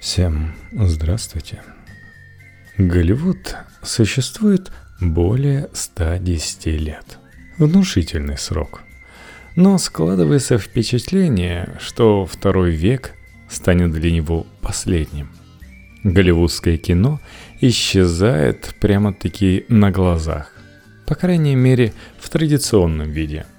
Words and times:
Всем 0.00 0.54
здравствуйте. 0.72 1.60
Голливуд 2.78 3.54
существует 3.82 4.72
более 4.98 5.68
110 5.74 6.66
лет. 6.66 7.18
Внушительный 7.58 8.38
срок. 8.38 8.80
Но 9.56 9.76
складывается 9.76 10.56
впечатление, 10.56 11.76
что 11.80 12.24
второй 12.24 12.70
век 12.70 13.12
станет 13.50 13.92
для 13.92 14.10
него 14.10 14.46
последним. 14.62 15.30
Голливудское 16.02 16.78
кино 16.78 17.20
исчезает 17.60 18.74
прямо-таки 18.80 19.66
на 19.68 19.90
глазах. 19.90 20.54
По 21.06 21.14
крайней 21.14 21.56
мере, 21.56 21.92
в 22.18 22.30
традиционном 22.30 23.10
виде– 23.10 23.44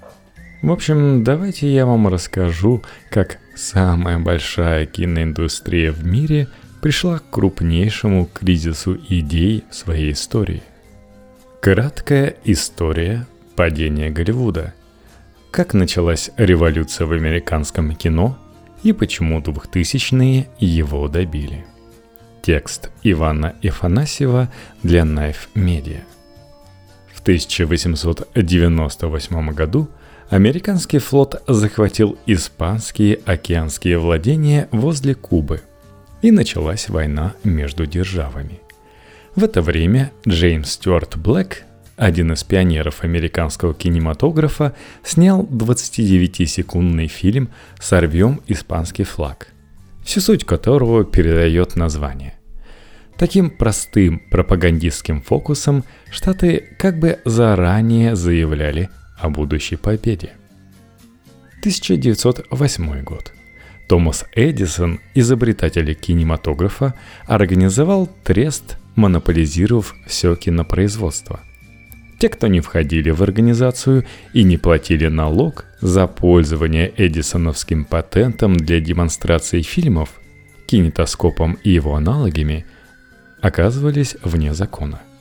в 0.62 0.70
общем, 0.70 1.24
давайте 1.24 1.66
я 1.74 1.86
вам 1.86 2.06
расскажу, 2.06 2.84
как 3.10 3.38
самая 3.54 4.18
большая 4.18 4.86
киноиндустрия 4.86 5.92
в 5.92 6.04
мире 6.04 6.48
пришла 6.80 7.18
к 7.18 7.28
крупнейшему 7.30 8.28
кризису 8.32 8.96
идей 9.08 9.64
в 9.70 9.74
своей 9.74 10.12
истории. 10.12 10.62
Краткая 11.60 12.36
история 12.44 13.26
падения 13.54 14.10
Голливуда. 14.10 14.72
Как 15.50 15.74
началась 15.74 16.30
революция 16.36 17.06
в 17.06 17.12
американском 17.12 17.94
кино 17.94 18.38
и 18.82 18.92
почему 18.92 19.40
2000-е 19.40 20.48
его 20.58 21.08
добили. 21.08 21.64
Текст 22.42 22.90
Ивана 23.04 23.54
Ифанасьева 23.62 24.50
для 24.82 25.02
Knife 25.02 25.48
Media. 25.54 26.00
В 27.14 27.20
1898 27.20 29.52
году– 29.52 29.88
Американский 30.32 30.98
флот 30.98 31.42
захватил 31.46 32.16
испанские 32.24 33.20
океанские 33.26 33.98
владения 33.98 34.66
возле 34.72 35.14
Кубы, 35.14 35.60
и 36.22 36.30
началась 36.30 36.88
война 36.88 37.34
между 37.44 37.84
державами. 37.84 38.58
В 39.36 39.44
это 39.44 39.60
время 39.60 40.10
Джеймс 40.26 40.70
Стюарт 40.70 41.18
Блэк, 41.18 41.64
один 41.96 42.32
из 42.32 42.44
пионеров 42.44 43.04
американского 43.04 43.74
кинематографа, 43.74 44.74
снял 45.04 45.42
29-секундный 45.42 47.08
фильм 47.08 47.50
«Сорвем 47.78 48.40
испанский 48.46 49.04
флаг», 49.04 49.48
всю 50.02 50.20
суть 50.22 50.46
которого 50.46 51.04
передает 51.04 51.76
название. 51.76 52.32
Таким 53.18 53.50
простым 53.50 54.22
пропагандистским 54.30 55.20
фокусом 55.20 55.84
Штаты 56.10 56.70
как 56.78 56.98
бы 56.98 57.18
заранее 57.26 58.16
заявляли 58.16 58.88
о 59.22 59.30
будущей 59.30 59.76
победе. 59.76 60.32
1908 61.60 63.02
год. 63.04 63.32
Томас 63.88 64.24
Эдисон, 64.34 65.00
изобретатель 65.14 65.94
кинематографа, 65.94 66.94
организовал 67.26 68.08
трест, 68.24 68.78
монополизировав 68.96 69.94
все 70.06 70.34
кинопроизводство. 70.34 71.40
Те, 72.18 72.28
кто 72.28 72.48
не 72.48 72.60
входили 72.60 73.10
в 73.10 73.22
организацию 73.22 74.04
и 74.32 74.42
не 74.42 74.56
платили 74.56 75.06
налог 75.06 75.66
за 75.80 76.06
пользование 76.06 76.92
эдисоновским 76.96 77.84
патентом 77.84 78.56
для 78.56 78.80
демонстрации 78.80 79.62
фильмов, 79.62 80.20
кинетоскопом 80.66 81.58
и 81.64 81.70
его 81.70 81.94
аналогами, 81.94 82.64
оказывались 83.40 84.16
вне 84.22 84.52
закона– 84.52 85.00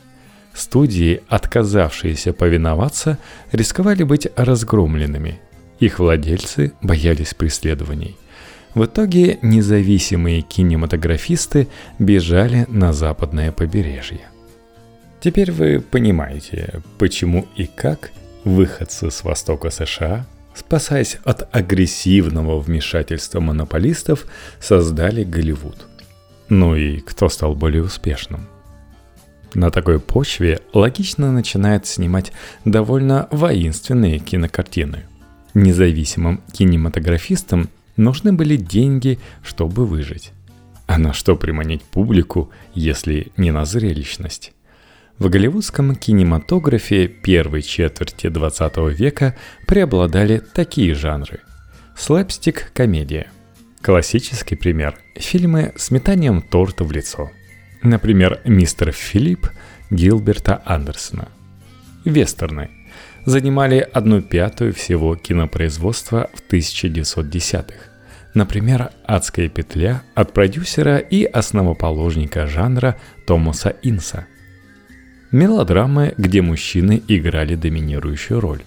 Студии, 0.53 1.21
отказавшиеся 1.29 2.33
повиноваться, 2.33 3.17
рисковали 3.51 4.03
быть 4.03 4.27
разгромленными. 4.35 5.39
Их 5.79 5.99
владельцы 5.99 6.73
боялись 6.81 7.33
преследований. 7.33 8.17
В 8.75 8.85
итоге 8.85 9.39
независимые 9.41 10.41
кинематографисты 10.41 11.67
бежали 11.99 12.65
на 12.69 12.93
западное 12.93 13.51
побережье. 13.51 14.21
Теперь 15.19 15.51
вы 15.51 15.79
понимаете, 15.79 16.81
почему 16.97 17.47
и 17.55 17.65
как 17.65 18.11
выходцы 18.43 19.11
с 19.11 19.23
востока 19.23 19.69
США, 19.69 20.25
спасаясь 20.53 21.17
от 21.23 21.53
агрессивного 21.55 22.59
вмешательства 22.59 23.39
монополистов, 23.39 24.25
создали 24.59 25.23
Голливуд. 25.23 25.85
Ну 26.49 26.75
и 26.75 26.99
кто 26.99 27.29
стал 27.29 27.55
более 27.55 27.83
успешным– 27.83 28.47
на 29.53 29.69
такой 29.69 29.99
почве 29.99 30.61
логично 30.73 31.31
начинает 31.31 31.85
снимать 31.85 32.31
довольно 32.65 33.27
воинственные 33.31 34.19
кинокартины. 34.19 35.03
Независимым 35.53 36.41
кинематографистам 36.53 37.69
нужны 37.97 38.31
были 38.31 38.55
деньги, 38.55 39.19
чтобы 39.43 39.85
выжить. 39.85 40.31
А 40.87 40.97
на 40.97 41.13
что 41.13 41.35
приманить 41.35 41.83
публику, 41.83 42.51
если 42.73 43.31
не 43.37 43.51
на 43.51 43.65
зрелищность? 43.65 44.53
В 45.17 45.29
голливудском 45.29 45.95
кинематографе 45.95 47.07
первой 47.07 47.61
четверти 47.61 48.29
20 48.29 48.77
века 48.97 49.35
преобладали 49.67 50.41
такие 50.53 50.95
жанры. 50.95 51.41
Слэпстик-комедия. 51.97 53.27
Классический 53.81 54.55
пример– 54.55 54.97
фильмы 55.15 55.73
с 55.75 55.91
метанием 55.91 56.41
торта 56.41 56.83
в 56.83 56.91
лицо– 56.91 57.29
Например, 57.83 58.39
«Мистер 58.45 58.91
Филипп» 58.91 59.47
Гилберта 59.89 60.61
Андерсона. 60.65 61.29
Вестерны 62.05 62.69
занимали 63.25 63.79
одну 63.79 64.21
пятую 64.21 64.73
всего 64.73 65.15
кинопроизводства 65.15 66.29
в 66.33 66.51
1910-х. 66.51 67.75
Например, 68.33 68.91
«Адская 69.05 69.49
петля» 69.49 70.03
от 70.13 70.31
продюсера 70.31 70.97
и 70.97 71.23
основоположника 71.23 72.47
жанра 72.47 72.97
Томаса 73.25 73.75
Инса. 73.81 74.27
Мелодрамы, 75.31 76.13
где 76.17 76.41
мужчины 76.41 77.01
играли 77.07 77.55
доминирующую 77.55 78.39
роль. 78.39 78.63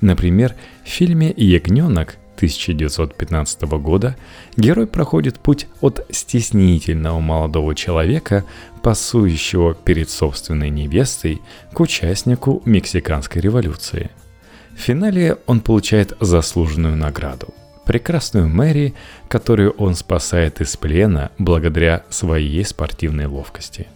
Например, 0.00 0.54
в 0.84 0.88
фильме 0.88 1.32
«Ягненок» 1.36 2.16
1915 2.38 3.62
года 3.62 4.16
герой 4.56 4.86
проходит 4.86 5.40
путь 5.40 5.66
от 5.80 6.06
стеснительного 6.10 7.18
молодого 7.18 7.74
человека, 7.74 8.44
пасующего 8.80 9.74
перед 9.74 10.08
собственной 10.08 10.70
невестой, 10.70 11.42
к 11.72 11.80
участнику 11.80 12.62
Мексиканской 12.64 13.42
революции. 13.42 14.10
В 14.76 14.80
финале 14.80 15.38
он 15.46 15.60
получает 15.60 16.16
заслуженную 16.20 16.96
награду– 16.96 17.52
прекрасную 17.84 18.48
Мэри, 18.48 18.94
которую 19.26 19.72
он 19.72 19.96
спасает 19.96 20.60
из 20.60 20.76
плена 20.76 21.32
благодаря 21.38 22.04
своей 22.08 22.64
спортивной 22.64 23.26
ловкости. 23.26 23.88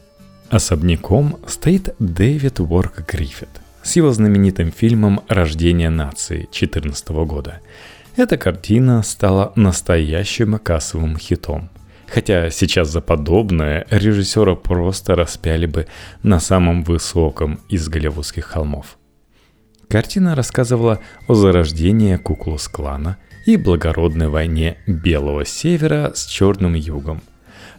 Особняком 0.51 1.39
стоит 1.47 1.95
Дэвид 2.01 2.59
Уорк 2.59 3.09
Гриффит 3.09 3.51
с 3.83 3.97
его 3.97 4.13
знаменитым 4.13 4.73
фильмом 4.73 5.21
«Рождение 5.29 5.91
нации» 5.91 6.49
2014 6.53 7.09
года– 7.27 7.61
эта 8.17 8.37
картина 8.37 9.03
стала 9.03 9.53
настоящим 9.57 10.59
кассовым 10.59 11.17
хитом. 11.17 11.71
Хотя 12.07 12.51
сейчас 12.51 12.91
за 12.91 13.01
подобное 13.01 13.87
режиссера 13.91 14.55
просто 14.55 15.15
распяли 15.15 15.67
бы 15.67 15.87
на 16.23 16.41
самом 16.41 16.85
высоком 16.85 17.61
из 17.69 17.89
голливудских 17.89 18.45
холмов. 18.45 18.99
Картина 19.89 20.35
рассказывала 20.35 21.01
о 21.27 21.35
зарождении 21.35 22.17
Куклус-клана 22.17 23.17
и 23.47 23.57
благородной 23.57 24.29
войне 24.29 24.77
Белого 24.87 25.45
Севера 25.47 26.13
с 26.15 26.27
Черным 26.27 26.75
Югом– 26.75 27.23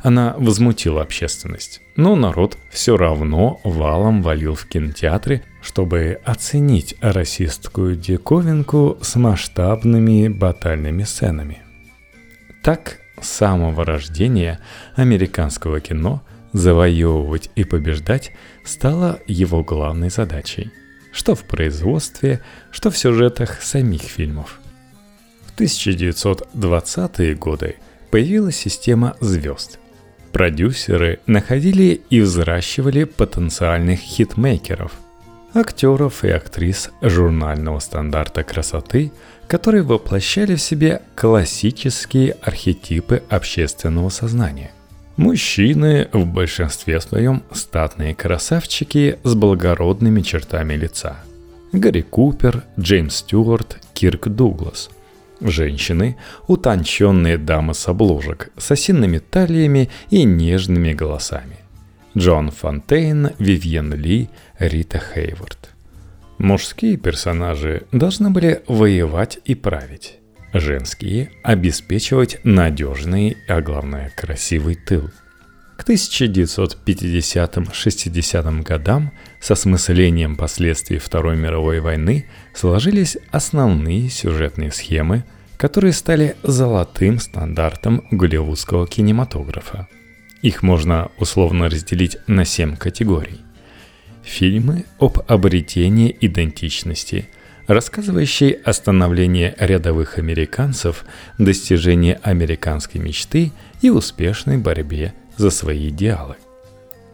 она 0.03 0.35
возмутила 0.37 1.01
общественность, 1.01 1.81
но 1.95 2.15
народ 2.15 2.57
все 2.69 2.97
равно 2.97 3.61
валом 3.63 4.21
валил 4.21 4.53
в 4.53 4.65
кинотеатры, 4.65 5.43
чтобы 5.61 6.19
оценить 6.25 6.95
расистскую 6.99 7.95
диковинку 7.95 8.97
с 9.01 9.15
масштабными 9.15 10.27
батальными 10.27 11.03
сценами. 11.03 11.61
Так, 12.61 12.99
с 13.21 13.29
самого 13.29 13.85
рождения 13.85 14.59
американского 14.95 15.79
кино 15.79 16.21
завоевывать 16.51 17.49
и 17.55 17.63
побеждать 17.63 18.33
стало 18.65 19.21
его 19.25 19.63
главной 19.63 20.09
задачей, 20.09 20.71
что 21.13 21.33
в 21.33 21.45
производстве, 21.45 22.41
что 22.71 22.91
в 22.91 22.97
сюжетах 22.97 23.61
самих 23.61 24.01
фильмов. 24.01 24.59
В 25.45 25.57
1920-е 25.57 27.35
годы 27.35 27.77
появилась 28.11 28.57
система 28.57 29.15
звезд– 29.21 29.79
Продюсеры 30.33 31.19
находили 31.27 32.01
и 32.09 32.19
взращивали 32.19 33.03
потенциальных 33.03 33.99
хитмейкеров, 33.99 34.91
актеров 35.53 36.25
и 36.25 36.29
актрис 36.29 36.89
журнального 37.03 37.77
стандарта 37.77 38.41
красоты, 38.41 39.11
которые 39.47 39.83
воплощали 39.83 40.55
в 40.55 40.61
себе 40.61 41.03
классические 41.13 42.35
архетипы 42.41 43.21
общественного 43.29 44.09
сознания. 44.09 44.71
Мужчины 45.17 46.07
в 46.11 46.25
большинстве 46.25 46.99
своем 46.99 47.43
статные 47.51 48.15
красавчики 48.15 49.19
с 49.23 49.35
благородными 49.35 50.21
чертами 50.21 50.73
лица. 50.73 51.17
Гарри 51.71 52.01
Купер, 52.01 52.63
Джеймс 52.79 53.17
Стюарт, 53.17 53.77
Кирк 53.93 54.29
Дуглас. 54.29 54.89
Женщины– 55.43 56.15
утонченные 56.47 57.37
дамы 57.37 57.73
с 57.73 57.85
обложек, 57.89 58.51
с 58.57 58.71
осинными 58.71 59.19
талиями 59.19 59.89
и 60.09 60.23
нежными 60.23 60.93
голосами. 60.93 61.57
Джон 62.17 62.49
Фонтейн, 62.49 63.31
Вивьен 63.39 63.93
Ли, 63.93 64.29
Рита 64.57 64.99
Хейворд. 64.99 65.71
Мужские 66.37 66.95
персонажи 66.95 67.83
должны 67.91 68.29
были 68.29 68.63
воевать 68.67 69.39
и 69.43 69.53
править. 69.53 70.19
Женские– 70.53 71.31
обеспечивать 71.43 72.39
надежный, 72.45 73.35
а 73.49 73.59
главное 73.59 74.13
красивый 74.15 74.75
тыл. 74.75 75.09
К 75.77 75.83
1950-60 75.89 78.61
годам 78.61 79.11
с 79.41 79.51
осмыслением 79.51 80.37
последствий 80.37 80.99
Второй 80.99 81.35
мировой 81.35 81.81
войны 81.81 82.29
сложились 82.53 83.17
основные 83.31 84.09
сюжетные 84.09 84.71
схемы, 84.71 85.25
которые 85.57 85.93
стали 85.93 86.35
золотым 86.43 87.19
стандартом 87.19 88.05
голливудского 88.11 88.87
кинематографа. 88.87 89.87
Их 90.41 90.61
можно 90.61 91.09
условно 91.17 91.69
разделить 91.69 92.17
на 92.27 92.43
семь 92.45 92.75
категорий. 92.75 93.39
Фильмы 94.23 94.85
об 94.99 95.19
обретении 95.27 96.15
идентичности, 96.19 97.29
рассказывающие 97.67 98.55
о 98.65 98.73
становлении 98.73 99.53
рядовых 99.57 100.17
американцев, 100.17 101.05
достижении 101.37 102.19
американской 102.21 102.99
мечты 102.99 103.51
и 103.81 103.89
успешной 103.89 104.57
борьбе 104.57 105.13
за 105.37 105.49
свои 105.49 105.89
идеалы. 105.89 106.35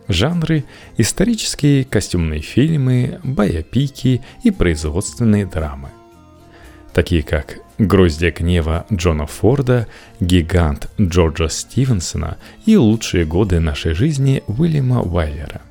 Жанры– 0.07 0.63
исторические 0.97 1.85
костюмные 1.85 2.41
фильмы, 2.41 3.19
боепики 3.23 4.23
и 4.43 4.49
производственные 4.49 5.45
драмы. 5.45 5.89
Такие 6.93 7.21
как 7.21 7.59
«Гроздья 7.79 8.29
гнева» 8.31 8.85
Джона 8.91 9.25
Форда, 9.25 9.87
«Гигант» 10.19 10.89
Джорджа 10.99 11.47
Стивенсона 11.47 12.37
и 12.65 12.75
«Лучшие 12.75 13.23
годы 13.23 13.61
нашей 13.61 13.93
жизни» 13.93 14.43
Уильяма 14.47 15.01
Уайлера. 15.01 15.61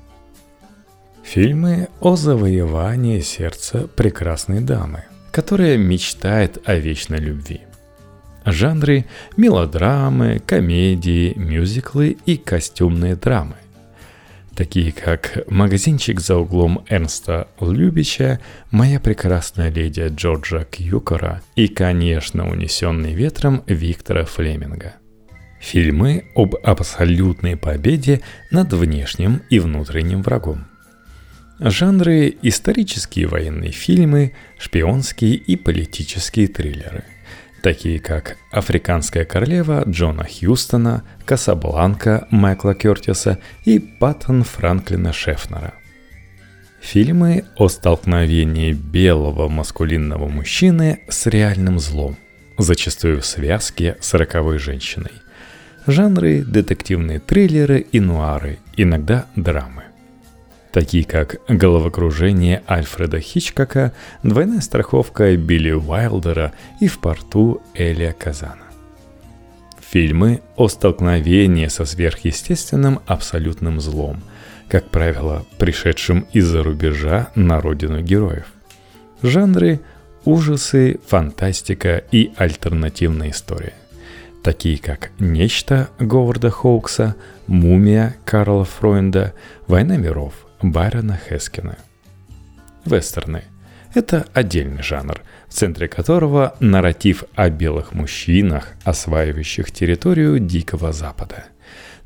Фильмы 1.22 1.88
о 2.00 2.16
завоевании 2.16 3.20
сердца 3.20 3.87
прекрасной 3.94 4.60
дамы, 4.60 5.05
которая 5.31 5.76
мечтает 5.76 6.56
о 6.64 6.76
вечной 6.76 7.19
любви. 7.19 7.60
Жанры– 8.46 9.05
мелодрамы, 9.37 10.40
комедии, 10.46 11.34
мюзиклы 11.37 12.16
и 12.25 12.38
костюмные 12.38 13.16
драмы– 13.16 13.56
такие 14.58 14.90
как 14.90 15.44
«Магазинчик 15.49 16.19
за 16.19 16.37
углом 16.37 16.84
Эрнста 16.88 17.46
Любича», 17.60 18.40
«Моя 18.72 18.99
прекрасная 18.99 19.70
леди» 19.70 20.08
Джорджа 20.08 20.64
Кьюкора 20.64 21.43
и, 21.55 21.69
конечно, 21.69 22.50
«Унесенный 22.50 23.14
ветром» 23.14 23.62
Виктора 23.69 24.25
Флеминга. 24.25 24.96
Фильмы 25.60 26.25
об 26.34 26.56
абсолютной 26.64 27.56
победе 27.56 28.20
над 28.50 28.72
внешним 28.72 29.43
и 29.49 29.60
внутренним 29.60 30.22
врагом. 30.22 30.66
Жанры– 31.60 32.37
исторические 32.43 33.28
военные 33.28 33.70
фильмы, 33.70 34.32
шпионские 34.58 35.34
и 35.37 35.55
политические 35.55 36.49
триллеры– 36.49 37.05
такие 37.69 37.99
как 37.99 38.38
«Африканская 38.50 39.26
королева» 39.26 39.85
Джона 39.87 40.25
Хьюстона, 40.25 41.05
«Касабланка» 41.26 42.26
Майкла 42.31 42.75
Кертиса 42.75 43.41
и 43.67 43.79
«Паттон» 43.79 44.43
Франклина 44.43 45.12
Шефнера. 45.12 45.75
Фильмы 46.81 47.44
о 47.56 47.69
столкновении 47.69 48.73
белого 48.73 49.50
маскулинного 49.50 50.29
мужчины 50.29 51.00
с 51.11 51.26
реальным 51.26 51.79
злом, 51.79 52.17
зачастую 52.56 53.20
в 53.20 53.26
связке 53.26 53.99
с 54.00 54.15
роковой 54.15 54.59
женщиной. 54.59 55.12
Жанры– 55.87 56.44
детективные 56.47 57.19
триллеры 57.19 57.81
и 57.81 58.00
нуары, 58.00 58.61
иногда 58.79 59.26
драмы 59.37 59.85
такие 60.78 61.02
как 61.02 61.40
«Головокружение» 61.48 62.62
Альфреда 62.69 63.19
Хичкока, 63.19 63.92
«Двойная 64.22 64.60
страховка» 64.60 65.36
Билли 65.36 65.72
Уайлдера 65.72 66.52
и 66.78 66.86
«В 66.86 67.00
порту» 67.00 67.60
Элия 67.75 68.12
Казана. 68.12 68.62
Фильмы 69.90 70.40
о 70.54 70.69
столкновении 70.69 71.66
со 71.66 71.84
сверхъестественным 71.84 73.00
абсолютным 73.06 73.80
злом, 73.80 74.22
как 74.69 74.88
правило, 74.88 75.44
пришедшим 75.58 76.28
из-за 76.32 76.62
рубежа 76.62 77.31
на 77.34 77.60
родину 77.60 78.00
героев. 78.00 78.46
Жанры– 79.20 79.81
ужасы, 80.24 81.00
фантастика 81.08 82.04
и 82.12 82.31
альтернативная 82.36 83.31
история 83.31 83.72
такие 84.44 84.78
как 84.78 85.10
«Нечто» 85.19 85.88
Говарда 85.98 86.50
Хоукса, 86.50 87.16
«Мумия» 87.48 88.16
Карла 88.24 88.64
Фройнда, 88.64 89.34
«Война 89.66 89.96
миров» 89.96 90.47
Байрона 90.62 91.19
Хескина. 91.28 91.78
Вестерны– 92.84 93.44
это 93.94 94.26
отдельный 94.32 94.82
жанр, 94.82 95.22
в 95.49 95.52
центре 95.55 95.87
которого 95.87 96.56
нарратив 96.58 97.25
о 97.34 97.49
белых 97.49 97.93
мужчинах, 97.93 98.72
осваивающих 98.82 99.70
территорию 99.70 100.40
Дикого 100.40 100.93
Запада, 100.93 101.44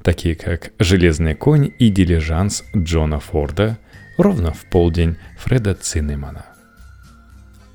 такие 0.02 0.34
как 0.34 0.72
«Железный 0.78 1.34
конь» 1.34 1.72
и 1.78 1.88
«Дилижанс» 1.88 2.64
Джона 2.76 3.20
Форда, 3.20 3.78
ровно 4.18 4.52
в 4.52 4.64
полдень 4.66 5.16
Фреда 5.38 5.74
Циннемана. 5.74 6.44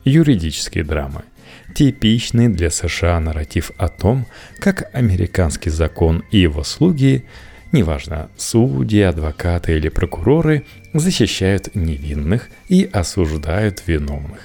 Юридические 0.04 0.84
драмы– 0.84 1.24
типичный 1.76 2.50
для 2.50 2.70
США 2.70 3.20
нарратив 3.20 3.72
о 3.78 3.88
том, 3.88 4.28
как 4.60 4.94
американский 4.94 5.72
закон 5.72 6.24
и 6.30 6.38
его 6.38 6.64
слуги– 6.64 7.26
Неважно, 7.72 8.30
судьи, 8.38 9.02
адвокаты 9.02 9.76
или 9.76 9.90
прокуроры 9.90 10.66
защищают 10.94 11.76
невинных 11.76 12.50
и 12.70 12.90
осуждают 12.92 13.84
виновных. 13.88 14.40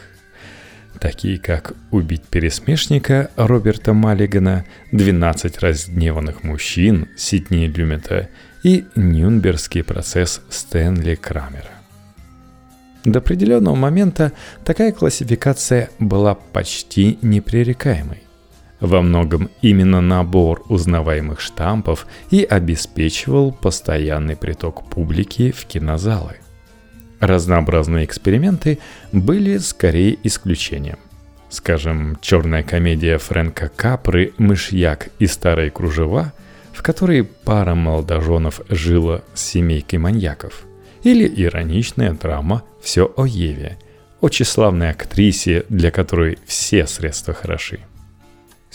Такие 1.01 1.39
как 1.39 1.73
«Убить 1.91 2.25
пересмешника» 2.25 3.31
Роберта 3.37 3.93
Маллигана, 3.93 4.65
«12 4.93 5.59
разгневанных 5.61 6.45
мужчин» 6.45 7.09
Сидни 7.17 7.67
Люмета 7.67 8.29
и 8.63 8.85
«Нюнбергский 8.95 9.83
процесс» 9.83 10.41
Стэнли 10.49 11.17
Крамера. 11.17 11.71
До 13.05 13.19
определенного 13.19 13.75
момента 13.75 14.33
такая 14.65 14.93
классификация 14.93 15.91
была 15.99 16.37
почти 16.37 17.19
непререкаемой. 17.21 18.22
Во 18.83 19.01
многом 19.01 19.49
именно 19.61 20.01
набор 20.01 20.65
узнаваемых 20.69 21.41
штампов 21.41 22.05
и 22.31 22.43
обеспечивал 22.43 23.53
постоянный 23.53 24.35
приток 24.35 24.85
публики 24.91 25.53
в 25.53 25.67
кинозалы. 25.67 26.39
Разнообразные 27.21 28.05
эксперименты 28.05 28.81
были 29.13 29.59
скорее 29.59 30.19
исключением. 30.25 30.99
Скажем, 31.49 32.19
черная 32.21 32.65
комедия 32.65 33.19
Фрэнка 33.19 33.69
Капры 33.69 34.33
«Мышьяк 34.39 35.11
и 35.21 35.29
старые 35.29 35.71
кружева», 35.71 36.33
в 36.73 36.83
которой 36.83 37.23
пара 37.23 37.77
молодоженов 37.77 38.63
жила 38.69 39.23
с 39.35 39.45
семейкой 39.45 40.01
маньяков. 40.01 40.65
Или 41.05 41.33
ироничная 41.33 42.15
драма 42.15 42.65
«Все 42.83 43.05
о 43.17 43.27
Еве», 43.27 43.79
о 44.21 44.29
тщеславной 44.29 44.91
актрисе, 44.91 45.67
для 45.69 45.93
которой 45.93 46.39
все 46.47 46.89
средства 46.89 47.33
хороши– 47.33 47.79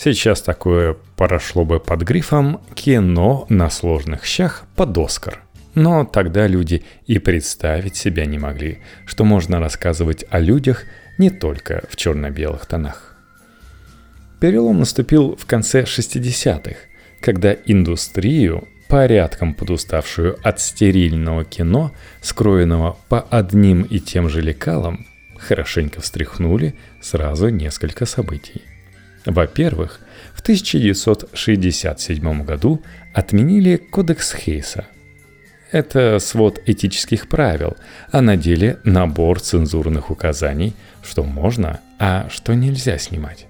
Сейчас 0.00 0.42
такое 0.42 0.96
прошло 1.16 1.64
бы 1.64 1.80
под 1.80 2.02
грифом 2.02 2.60
«кино 2.76 3.46
на 3.48 3.68
сложных 3.68 4.24
щах 4.24 4.62
под 4.76 4.96
Оскар». 4.96 5.42
Но 5.74 6.04
тогда 6.04 6.46
люди 6.46 6.84
и 7.08 7.18
представить 7.18 7.96
себя 7.96 8.24
не 8.24 8.38
могли, 8.38 8.78
что 9.06 9.24
можно 9.24 9.58
рассказывать 9.58 10.24
о 10.30 10.38
людях 10.38 10.84
не 11.18 11.30
только 11.30 11.82
в 11.90 11.96
черно-белых 11.96 12.66
тонах. 12.66 13.16
Перелом 14.40 14.78
наступил 14.78 15.34
в 15.34 15.46
конце 15.46 15.82
60-х, 15.82 16.76
когда 17.20 17.52
индустрию, 17.52 18.68
порядком 18.88 19.52
подуставшую 19.52 20.38
от 20.44 20.60
стерильного 20.60 21.44
кино, 21.44 21.90
скроенного 22.22 22.96
по 23.08 23.20
одним 23.20 23.82
и 23.82 23.98
тем 23.98 24.28
же 24.28 24.42
лекалам, 24.42 25.08
хорошенько 25.36 26.00
встряхнули 26.00 26.76
сразу 27.00 27.48
несколько 27.48 28.06
событий– 28.06 28.62
во-первых, 29.28 30.00
в 30.34 30.40
1967 30.40 32.44
году 32.44 32.82
отменили 33.12 33.76
Кодекс 33.76 34.34
Хейса. 34.34 34.86
Это 35.70 36.18
свод 36.18 36.62
этических 36.64 37.28
правил, 37.28 37.76
а 38.10 38.22
на 38.22 38.38
деле 38.38 38.78
набор 38.84 39.40
цензурных 39.40 40.10
указаний, 40.10 40.74
что 41.02 41.24
можно, 41.24 41.80
а 41.98 42.28
что 42.30 42.54
нельзя 42.54 42.96
снимать. 42.96 43.46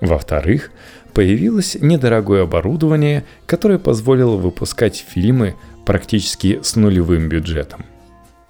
Во-вторых, 0.00 0.72
появилось 1.14 1.76
недорогое 1.80 2.42
оборудование, 2.42 3.22
которое 3.46 3.78
позволило 3.78 4.36
выпускать 4.36 5.04
фильмы 5.08 5.54
практически 5.86 6.58
с 6.64 6.74
нулевым 6.74 7.28
бюджетом. 7.28 7.86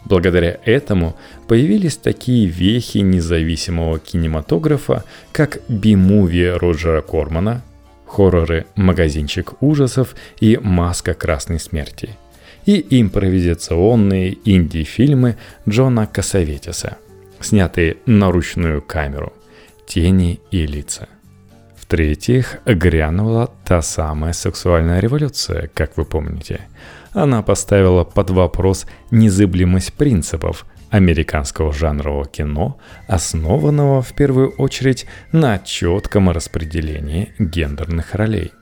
Благодаря 0.05 0.59
этому 0.65 1.17
появились 1.47 1.97
такие 1.97 2.47
вехи 2.47 2.99
независимого 2.99 3.99
кинематографа, 3.99 5.05
как 5.33 5.61
би-муви 5.69 6.51
Роджера 6.51 7.03
Кормана, 7.03 7.63
хорроры 8.07 8.67
«Магазинчик 8.75 9.55
ужасов» 9.61 10.15
и 10.41 10.59
«Маска 10.61 11.15
красной 11.15 11.61
смерти», 11.61 12.11
и 12.67 13.01
импровизационные 13.01 14.37
инди-фильмы 14.45 15.37
Джона 15.69 16.07
Касаветиса, 16.07 16.99
снятые 17.41 17.97
на 18.07 18.31
ручную 18.31 18.83
камеру 18.83 19.33
«Тени 19.87 20.41
и 20.51 20.67
лица». 20.67 21.09
В-третьих, 21.77 22.59
грянула 22.65 23.51
та 23.65 23.83
самая 23.83 24.33
сексуальная 24.33 25.01
революция, 25.01 25.69
как 25.75 25.97
вы 25.97 26.05
помните. 26.05 26.63
Она 27.13 27.43
поставила 27.43 28.05
под 28.05 28.31
вопрос 28.31 28.87
незыблемость 29.11 29.93
принципов 29.93 30.67
американского 30.91 31.73
жанрового 31.73 32.27
кино, 32.27 32.79
основанного 33.07 34.03
в 34.03 34.13
первую 34.15 34.51
очередь 34.51 35.07
на 35.31 35.59
четком 35.59 36.31
распределении 36.31 37.33
гендерных 37.39 38.15
ролей. 38.15 38.53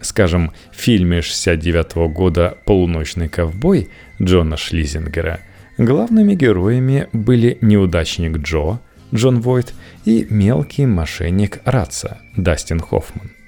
Скажем, 0.00 0.52
в 0.72 0.76
фильме 0.76 1.20
69 1.20 2.12
года 2.12 2.56
«Полуночный 2.64 3.28
ковбой» 3.28 3.90
Джона 4.20 4.56
Шлизингера 4.56 5.40
главными 5.76 6.34
героями 6.34 7.08
были 7.12 7.58
неудачник 7.60 8.38
Джо– 8.38 8.78
Джон 9.14 9.40
Войт 9.40 9.74
и 10.04 10.26
мелкий 10.30 10.86
мошенник 10.86 11.60
Раца 11.64 12.18
Дастин 12.36 12.80
Хоффман. 12.80 13.39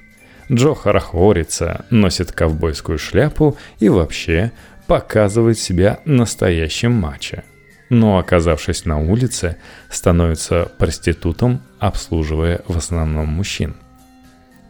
Джо 0.52 0.74
хорохорится, 0.74 1.86
носит 1.88 2.32
ковбойскую 2.32 2.98
шляпу 2.98 3.56
и 3.78 3.88
вообще 3.88 4.52
показывает 4.86 5.58
себя 5.58 6.00
настоящим 6.04 6.92
мачо. 6.92 7.42
Но 7.88 8.18
оказавшись 8.18 8.84
на 8.84 8.98
улице, 8.98 9.56
становится 9.88 10.70
проститутом, 10.78 11.62
обслуживая 11.78 12.60
в 12.66 12.76
основном 12.76 13.28
мужчин. 13.28 13.76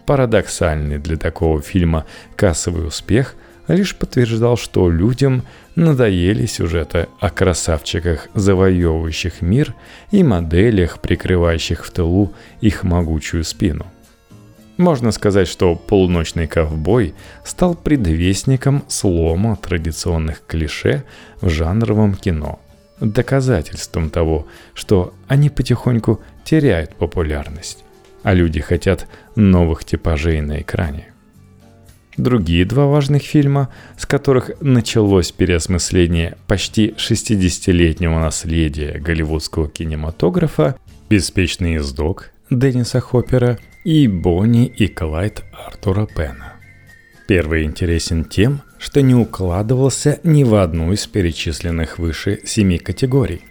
Парадоксальный 0.06 0.98
для 0.98 1.16
такого 1.16 1.60
фильма 1.60 2.06
кассовый 2.36 2.86
успех 2.86 3.34
лишь 3.66 3.96
подтверждал, 3.96 4.56
что 4.56 4.90
людям 4.90 5.44
надоели 5.74 6.46
сюжеты 6.46 7.08
о 7.20 7.30
красавчиках, 7.30 8.28
завоевывающих 8.34 9.40
мир, 9.40 9.74
и 10.10 10.22
моделях, 10.22 11.00
прикрывающих 11.00 11.84
в 11.84 11.90
тылу 11.90 12.34
их 12.60 12.82
могучую 12.82 13.44
спину. 13.44 13.86
Можно 14.82 15.12
сказать, 15.12 15.46
что 15.46 15.76
«Полуночный 15.76 16.48
ковбой» 16.48 17.14
стал 17.44 17.76
предвестником 17.76 18.82
слома 18.88 19.54
традиционных 19.54 20.42
клише 20.44 21.04
в 21.40 21.48
жанровом 21.48 22.16
кино, 22.16 22.58
доказательством 22.98 24.10
того, 24.10 24.48
что 24.74 25.14
они 25.28 25.50
потихоньку 25.50 26.20
теряют 26.42 26.96
популярность, 26.96 27.84
а 28.24 28.34
люди 28.34 28.60
хотят 28.60 29.06
новых 29.36 29.84
типажей 29.84 30.40
на 30.40 30.60
экране. 30.62 31.12
Другие 32.16 32.64
два 32.64 32.86
важных 32.86 33.22
фильма, 33.22 33.68
с 33.96 34.04
которых 34.04 34.50
началось 34.60 35.30
переосмысление 35.30 36.36
почти 36.48 36.88
60-летнего 36.98 38.18
наследия 38.18 38.98
голливудского 38.98 39.68
кинематографа 39.68 40.74
«Беспечный 41.08 41.74
ездок» 41.74 42.32
Денниса 42.50 42.98
Хоппера 42.98 43.60
и 43.84 44.08
«Бонни 44.08 44.66
и 44.66 44.86
Клайд» 44.88 45.44
Артура 45.52 46.06
Пена. 46.06 46.54
Первый 47.26 47.64
интересен 47.64 48.24
тем, 48.24 48.62
что 48.78 49.02
не 49.02 49.14
укладывался 49.14 50.20
ни 50.22 50.44
в 50.44 50.54
одну 50.54 50.92
из 50.92 51.06
перечисленных 51.06 51.98
выше 51.98 52.40
семи 52.44 52.78
категорий. 52.78 53.42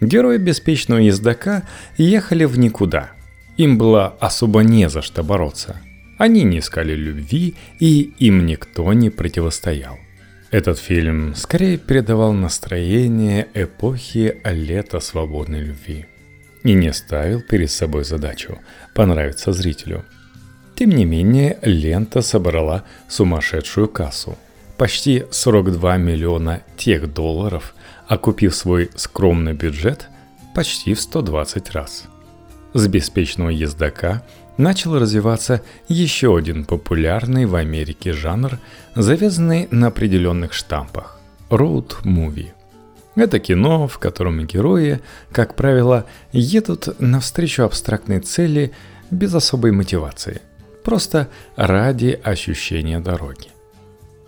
Герои 0.00 0.38
«Беспечного 0.38 0.98
ездока» 0.98 1.62
ехали 1.96 2.44
в 2.44 2.58
никуда. 2.58 3.12
Им 3.56 3.78
было 3.78 4.16
особо 4.20 4.62
не 4.62 4.88
за 4.88 5.02
что 5.02 5.22
бороться– 5.22 5.80
они 6.18 6.44
не 6.44 6.60
искали 6.60 6.94
любви, 6.94 7.54
и 7.80 8.12
им 8.18 8.46
никто 8.46 8.92
не 8.92 9.10
противостоял. 9.10 9.98
Этот 10.50 10.78
фильм 10.78 11.34
скорее 11.34 11.76
передавал 11.78 12.32
настроение 12.32 13.48
эпохи 13.54 14.36
лета 14.44 15.00
свободной 15.00 15.60
любви 15.60 16.06
и 16.64 16.72
не 16.72 16.92
ставил 16.92 17.40
перед 17.40 17.70
собой 17.70 18.04
задачу 18.04 18.58
понравиться 18.92 19.52
зрителю. 19.52 20.04
Тем 20.74 20.90
не 20.90 21.04
менее, 21.04 21.58
лента 21.62 22.20
собрала 22.20 22.82
сумасшедшую 23.08 23.86
кассу. 23.86 24.36
Почти 24.76 25.24
42 25.30 25.98
миллиона 25.98 26.62
тех 26.76 27.12
долларов, 27.14 27.76
окупив 28.08 28.52
свой 28.56 28.90
скромный 28.96 29.52
бюджет 29.52 30.08
почти 30.52 30.94
в 30.94 31.00
120 31.00 31.70
раз. 31.70 32.04
С 32.72 32.88
беспечного 32.88 33.50
ездока– 33.50 34.24
начал 34.56 34.98
развиваться 34.98 35.62
еще 35.88 36.36
один 36.36 36.64
популярный 36.64 37.46
в 37.46 37.54
Америке 37.54 38.12
жанр, 38.12 38.58
завязанный 38.94 39.68
на 39.70 39.88
определенных 39.88 40.52
штампах– 40.52 41.18
роуд-муви. 41.50 42.52
Это 43.14 43.38
кино, 43.38 43.86
в 43.86 43.98
котором 43.98 44.44
герои, 44.46 45.00
как 45.30 45.54
правило, 45.54 46.06
едут 46.32 47.00
навстречу 47.00 47.62
абстрактной 47.62 48.20
цели 48.20 48.72
без 49.10 49.34
особой 49.34 49.72
мотивации, 49.72 50.40
просто 50.82 51.28
ради 51.56 52.18
ощущения 52.22 52.98
дороги. 53.00 53.48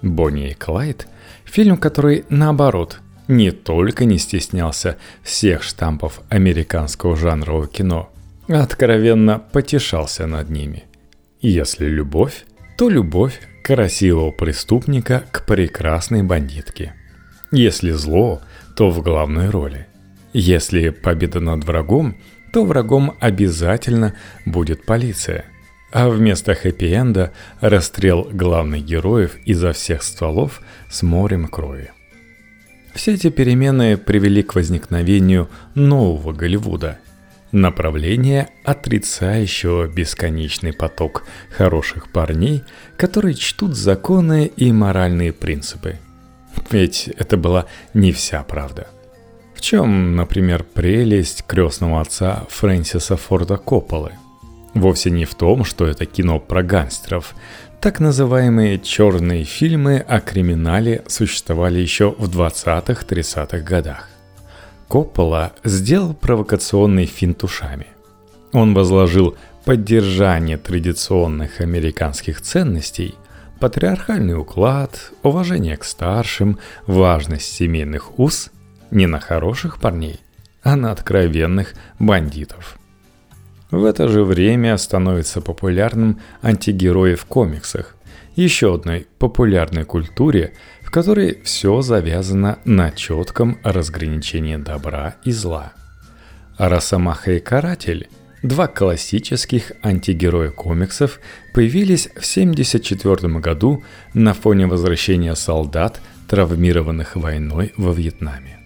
«Бонни 0.02 0.50
и 0.50 0.55
Клайд»– 0.55 1.09
фильм, 1.45 1.78
который, 1.78 2.25
наоборот, 2.28 3.00
не 3.28 3.50
только 3.50 4.05
не 4.05 4.19
стеснялся 4.19 4.97
всех 5.23 5.62
штампов 5.62 6.21
американского 6.28 7.16
жанрового 7.16 7.66
кино– 7.66 8.11
откровенно 8.55 9.38
потешался 9.38 10.26
над 10.26 10.50
ними. 10.50 10.85
Если 11.40 11.87
любовь, 11.87 12.45
то 12.78 12.88
любовь 12.88 13.40
красивого 13.64 14.31
преступника 14.31 15.25
к 15.33 15.45
прекрасной 15.45 16.23
бандитке. 16.23 16.95
Если 17.52 17.90
зло, 17.93 18.40
то 18.76 18.90
в 18.90 19.02
главной 19.02 19.50
роли. 19.50 19.87
Если 20.33 20.90
победа 20.90 21.40
над 21.40 21.64
врагом, 21.64 22.16
то 22.52 22.64
врагом 22.64 23.16
обязательно 23.21 24.14
будет 24.45 24.85
полиция. 24.85 25.47
А 25.92 26.09
вместо 26.09 26.52
хэппи-энда 26.52 27.33
расстрел 27.61 28.28
главных 28.30 28.85
героев 28.85 29.37
изо 29.47 29.73
всех 29.73 30.02
стволов 30.02 30.61
с 30.90 31.02
морем 31.02 31.49
крови. 31.49 31.90
Все 32.95 33.14
эти 33.14 33.30
перемены 33.30 33.97
привели 33.97 34.42
к 34.42 34.54
возникновению 34.54 35.49
нового 35.75 36.33
Голливуда– 36.33 36.99
направление, 37.52 38.49
отрицающего 38.64 39.87
бесконечный 39.87 40.73
поток 40.73 41.25
хороших 41.50 42.11
парней, 42.11 42.64
которые 42.97 43.35
чтут 43.35 43.75
законы 43.76 44.47
и 44.47 44.73
моральные 44.73 45.33
принципы. 45.33 45.99
Ведь 46.70 47.08
это 47.08 47.36
была 47.36 47.66
не 47.94 48.12
вся 48.12 48.42
правда. 48.42 48.88
В 49.54 49.60
чем, 49.60 50.16
например, 50.16 50.64
прелесть 50.64 51.44
крестного 51.46 52.00
отца 52.00 52.46
Фрэнсиса 52.50 53.16
Форда 53.16 53.56
Копполы? 53.56 54.12
Вовсе 54.75 55.10
не 55.10 55.25
в 55.25 55.34
том, 55.34 55.64
что 55.64 55.86
это 55.86 56.04
кино 56.04 56.38
про 56.38 56.62
гангстеров. 56.62 57.34
Так 57.80 57.98
называемые 57.98 58.78
черные 58.78 59.44
фильмы 59.44 59.98
о 59.98 60.20
криминале 60.20 61.02
существовали 61.06 61.78
еще 61.78 62.14
в 62.18 62.28
20-30-х 62.28 63.58
годах. 63.60 64.08
Коппола 64.88 65.52
сделал 65.64 66.14
провокационный 66.14 67.06
финт 67.06 67.42
ушами. 67.42 67.86
Он 68.52 68.75
возложил 68.75 69.36
поддержание 69.64 70.58
традиционных 70.58 71.60
американских 71.60 72.40
ценностей, 72.40 73.14
патриархальный 73.60 74.38
уклад, 74.38 75.12
уважение 75.22 75.76
к 75.76 75.84
старшим, 75.84 76.58
важность 76.86 77.52
семейных 77.52 78.18
уз 78.18 78.50
не 78.90 79.06
на 79.06 79.20
хороших 79.20 79.78
парней, 79.78 80.20
а 80.62 80.76
на 80.76 80.92
откровенных 80.92 81.75
бандитов. 81.98 82.78
В 83.70 83.84
это 83.84 84.08
же 84.08 84.22
время 84.25 84.76
становится 84.76 85.40
популярным 85.40 86.20
антигерои 86.42 87.14
в 87.14 87.25
комиксах, 87.25 87.96
еще 88.36 88.75
одной 88.75 89.06
популярной 89.18 89.84
культуре, 89.84 90.54
в 90.82 90.90
которой 90.90 91.40
все 91.42 91.80
завязано 91.80 92.58
на 92.64 92.90
четком 92.92 93.58
разграничении 93.64 94.56
добра 94.56 95.16
и 95.25 95.32
зла. 95.32 95.72
Росомаха 96.58 97.32
и 97.32 97.40
Каратель, 97.40 98.08
два 98.46 98.66
классических 98.66 99.72
антигероя 99.82 100.50
комиксов, 100.50 101.20
появились 101.52 102.08
в 102.14 102.24
1974 102.30 103.38
году 103.40 103.82
на 104.14 104.34
фоне 104.34 104.66
возвращения 104.66 105.34
солдат, 105.34 106.00
травмированных 106.28 107.16
войной 107.16 107.72
во 107.76 107.92
Вьетнаме. 107.92 108.58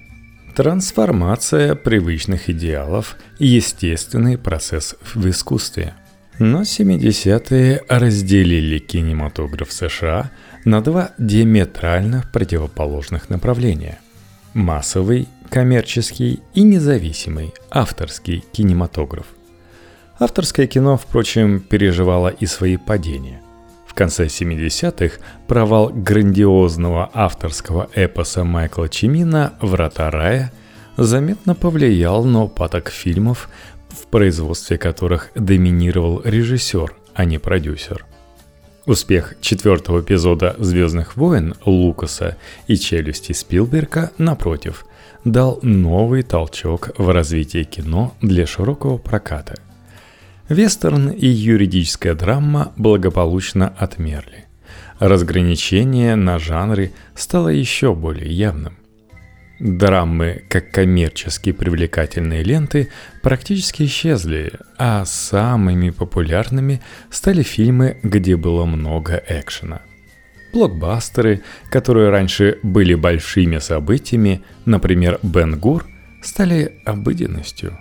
Трансформация 0.54 1.74
привычных 1.74 2.50
идеалов– 2.50 3.16
естественный 3.38 4.38
процесс 4.38 4.96
в 5.14 5.28
искусстве. 5.28 5.94
Но 6.38 6.62
70-е 6.62 7.82
разделили 7.88 8.78
кинематограф 8.78 9.72
США– 9.72 10.30
на 10.64 10.82
два 10.82 11.12
диаметрально 11.18 12.24
противоположных 12.32 13.30
направления. 13.30 13.98
массовый, 14.52 15.28
коммерческий 15.48 16.40
и 16.54 16.62
независимый 16.62 17.54
авторский 17.70 18.44
кинематограф. 18.52 19.26
Авторское 20.20 20.66
кино, 20.66 20.98
впрочем, 20.98 21.60
переживало 21.60 22.28
и 22.28 22.44
свои 22.44 22.76
падения. 22.76 23.40
В 23.86 23.94
конце 23.94 24.26
70-х 24.26 25.16
провал 25.46 25.88
грандиозного 25.88 27.10
авторского 27.14 27.88
эпоса 27.94 28.44
Майкла 28.44 28.90
Чимина 28.90 29.54
«Врата 29.62 30.10
рая» 30.10 30.52
заметно 30.98 31.54
повлиял 31.54 32.22
на 32.24 32.44
упадок 32.44 32.90
фильмов, 32.90 33.48
в 33.88 34.08
производстве 34.08 34.76
которых 34.76 35.30
доминировал 35.34 36.20
режиссер, 36.22 36.92
а 37.14 37.24
не 37.24 37.38
продюсер. 37.38 38.04
Успех 38.84 39.36
четвертого 39.40 40.02
эпизода 40.02 40.54
«Звездных 40.58 41.16
войн» 41.16 41.54
Лукаса 41.64 42.36
и 42.66 42.76
«Челюсти» 42.76 43.32
Спилберга, 43.32 44.10
напротив, 44.18 44.84
дал 45.24 45.60
новый 45.62 46.22
толчок 46.24 46.90
в 46.98 47.08
развитии 47.08 47.64
кино 47.64 48.12
для 48.20 48.46
широкого 48.46 48.98
проката. 48.98 49.54
Вестерн 50.50 51.10
и 51.10 51.28
юридическая 51.28 52.14
драма 52.14 52.72
благополучно 52.76 53.68
отмерли. 53.68 54.46
Разграничение 54.98 56.16
на 56.16 56.40
жанры 56.40 56.90
стало 57.14 57.50
еще 57.50 57.94
более 57.94 58.32
явным. 58.32 58.76
Драмы, 59.60 60.42
как 60.48 60.72
коммерчески 60.72 61.52
привлекательные 61.52 62.42
ленты, 62.42 62.88
практически 63.22 63.84
исчезли, 63.84 64.50
а 64.76 65.04
самыми 65.04 65.90
популярными 65.90 66.82
стали 67.10 67.44
фильмы, 67.44 67.98
где 68.02 68.36
было 68.36 68.64
много 68.64 69.22
экшена. 69.28 69.82
Блокбастеры, 70.52 71.42
которые 71.70 72.10
раньше 72.10 72.58
были 72.64 72.94
большими 72.94 73.58
событиями, 73.58 74.42
например, 74.64 75.20
Бен 75.22 75.60
Гур, 75.60 75.86
стали 76.22 76.80
обыденностью. 76.84 77.78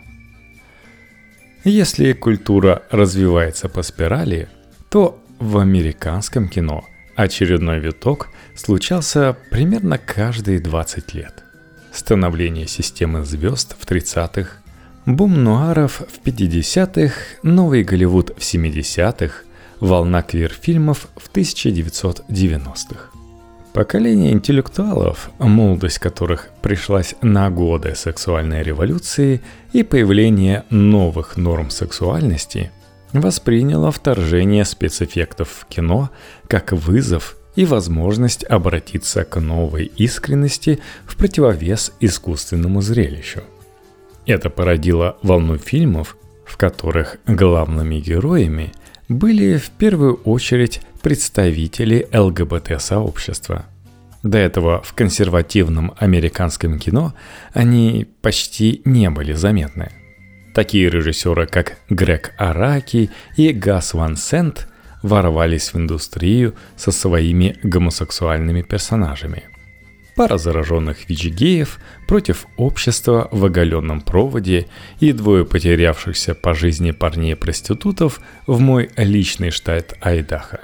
Если 1.69 2.13
культура 2.13 2.81
развивается 2.89 3.69
по 3.69 3.83
спирали, 3.83 4.49
то 4.89 5.23
в 5.37 5.59
американском 5.59 6.49
кино 6.49 6.83
очередной 7.15 7.79
виток 7.79 8.29
случался 8.55 9.37
примерно 9.51 9.99
каждые 9.99 10.59
20 10.61 11.13
лет– 11.13 11.43
становление 11.91 12.65
системы 12.65 13.23
звезд 13.23 13.75
в 13.79 13.85
30-х, 13.85 14.49
бум 15.05 15.43
нуаров 15.43 16.01
в 16.11 16.25
50-х, 16.25 17.13
новый 17.43 17.83
Голливуд 17.83 18.31
в 18.35 18.41
70-х, 18.41 19.43
волна 19.79 20.23
квир-фильмов 20.23 21.07
в 21.17 21.31
1990-х. 21.31 23.18
Поколение 23.73 24.31
интеллектуалов, 24.31 25.29
молодость 25.37 25.99
которых 25.99 26.49
пришлась 26.61 27.15
на 27.21 27.49
годы 27.51 27.93
сексуальной 27.95 28.63
революции 28.63 29.41
и 29.73 29.83
появление 29.83 30.65
новых 30.71 31.37
норм 31.37 31.69
сексуальности, 31.69 32.71
восприняло 33.13 33.91
вторжение 33.91 34.65
спецэффектов 34.65 35.49
в 35.49 35.65
кино 35.65 36.09
как 36.47 36.71
вызов 36.71 37.37
и 37.55 37.65
возможность 37.65 38.43
обратиться 38.43 39.23
к 39.23 39.39
новой 39.39 39.85
искренности 39.85 40.79
в 41.05 41.15
противовес 41.15 41.93
искусственному 41.99 42.81
зрелищу. 42.81 43.43
Это 44.25 44.49
породило 44.49 45.17
волну 45.21 45.57
фильмов, 45.57 46.17
в 46.43 46.57
которых 46.57 47.17
главными 47.27 47.99
героями 47.99 48.71
были 49.09 49.57
в 49.57 49.69
первую 49.71 50.15
очередь 50.23 50.81
представители 51.01 52.07
ЛГБТ-сообщества. 52.13 53.65
До 54.23 54.37
этого 54.37 54.81
в 54.81 54.93
консервативном 54.93 55.93
американском 55.97 56.79
кино 56.79 57.13
они 57.53 58.07
почти 58.21 58.81
не 58.85 59.09
были 59.09 59.33
заметны. 59.33 59.91
Такие 60.53 60.89
режиссеры, 60.89 61.47
как 61.47 61.77
Грег 61.89 62.33
Араки 62.37 63.09
и 63.35 63.51
Гас 63.51 63.93
Ван 63.93 64.15
Сент– 64.15 64.67
ворвались 65.01 65.73
в 65.73 65.77
индустрию 65.77 66.55
со 66.75 66.91
своими 66.91 67.57
гомосексуальными 67.63 68.61
персонажами. 68.61 69.43
Пара 70.19 70.37
зараженных 70.37 71.07
ВИЧ-геев 71.07 71.79
против 72.05 72.45
общества 72.57 73.29
в 73.31 73.45
оголенном 73.45 74.01
проводе 74.01 74.67
и 74.99 75.13
двое 75.13 75.45
потерявшихся 75.45 76.35
по 76.35 76.53
жизни 76.53 76.91
парней-проститутов 76.91 78.19
в 78.45 78.59
мой 78.59 78.89
личный 78.97 79.49
штат 79.49 79.93
Айдаха. 80.01 80.59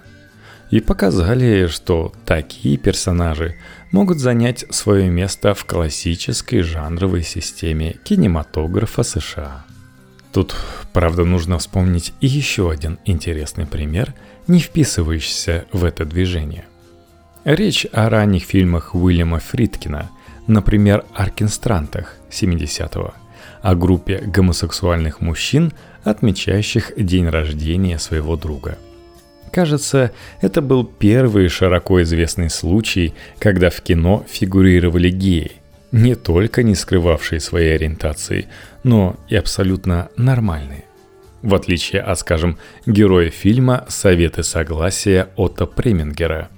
И 0.72 0.82
показали, 0.82 1.68
что 1.68 2.12
такие 2.26 2.76
персонажи 2.76 3.56
могут 3.92 4.20
занять 4.20 4.66
свое 4.72 5.08
место 5.08 5.54
в 5.54 5.64
классической 5.64 6.62
жанровой 6.62 7.24
системе 7.24 7.96
кинематографа 8.04 9.04
США. 9.04 9.64
Тут, 10.34 10.54
правда, 10.92 11.24
нужно 11.24 11.60
вспомнить 11.60 12.14
и 12.20 12.28
еще 12.28 12.70
один 12.70 13.00
интересный 13.06 13.66
пример, 13.66 14.16
не 14.48 14.60
вписывающийся 14.60 15.64
в 15.72 15.86
это 15.86 16.04
движение. 16.04 16.66
Речь 17.46 17.86
о 17.94 18.10
ранних 18.10 18.44
фильмах 18.44 18.96
Уильяма 18.96 19.40
Фридкина, 19.40 20.10
например, 20.48 21.06
«Аркинстрантах» 21.14 22.16
70-го, 22.30 23.14
о 23.62 23.76
группе 23.76 24.18
гомосексуальных 24.18 25.22
мужчин, 25.22 25.72
отмечающих 26.04 26.94
день 26.98 27.30
рождения 27.30 28.00
своего 28.00 28.36
друга. 28.36 28.78
Кажется, 29.52 30.12
это 30.42 30.62
был 30.62 30.84
первый 30.84 31.48
широко 31.48 32.02
известный 32.02 32.50
случай, 32.50 33.14
когда 33.40 33.70
в 33.70 33.80
кино 33.82 34.26
фигурировали 34.28 35.10
геи– 35.10 35.52
не 35.96 36.16
только 36.16 36.62
не 36.62 36.76
скрывавшие 36.76 37.40
своей 37.40 37.76
ориентации, 37.76 38.48
но 38.84 39.16
и 39.30 39.36
абсолютно 39.36 40.10
нормальные. 40.18 40.84
В 41.42 41.56
отличие 41.56 42.02
от, 42.02 42.20
скажем, 42.20 42.58
героя 42.86 43.30
фильма 43.30 43.86
«Советы 43.88 44.44
согласия» 44.44 45.30
Отто 45.38 45.66
Премингера. 45.66 46.50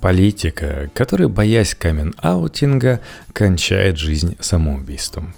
Политика, 0.00 0.90
который, 0.94 1.28
боясь 1.28 1.74
камен-аутинга, 1.74 3.00
кончает 3.32 3.98
жизнь 3.98 4.36
самоубийством. 4.40 5.34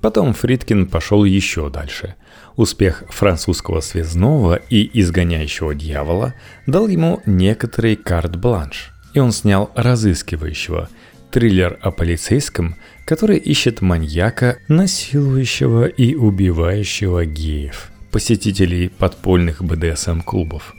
Потом 0.00 0.34
Фридкин 0.34 0.86
пошел 0.86 1.24
еще 1.24 1.70
дальше. 1.70 2.16
Успех 2.56 3.04
французского 3.08 3.80
связного 3.80 4.56
и 4.56 4.90
изгоняющего 5.00 5.74
дьявола 5.74 6.34
дал 6.66 6.88
ему 6.88 7.22
некоторый 7.24 7.96
карт-бланш, 7.96 8.92
и 9.14 9.20
он 9.20 9.32
снял 9.32 9.70
«Разыскивающего», 9.74 10.88
Триллер 11.32 11.78
о 11.80 11.90
полицейском, 11.92 12.76
который 13.06 13.38
ищет 13.38 13.80
маньяка, 13.80 14.58
насилующего 14.68 15.86
и 15.86 16.14
убивающего 16.14 17.24
геев, 17.24 17.90
посетителей 18.10 18.90
подпольных 18.90 19.64
БДСМ-клубов. 19.64 20.74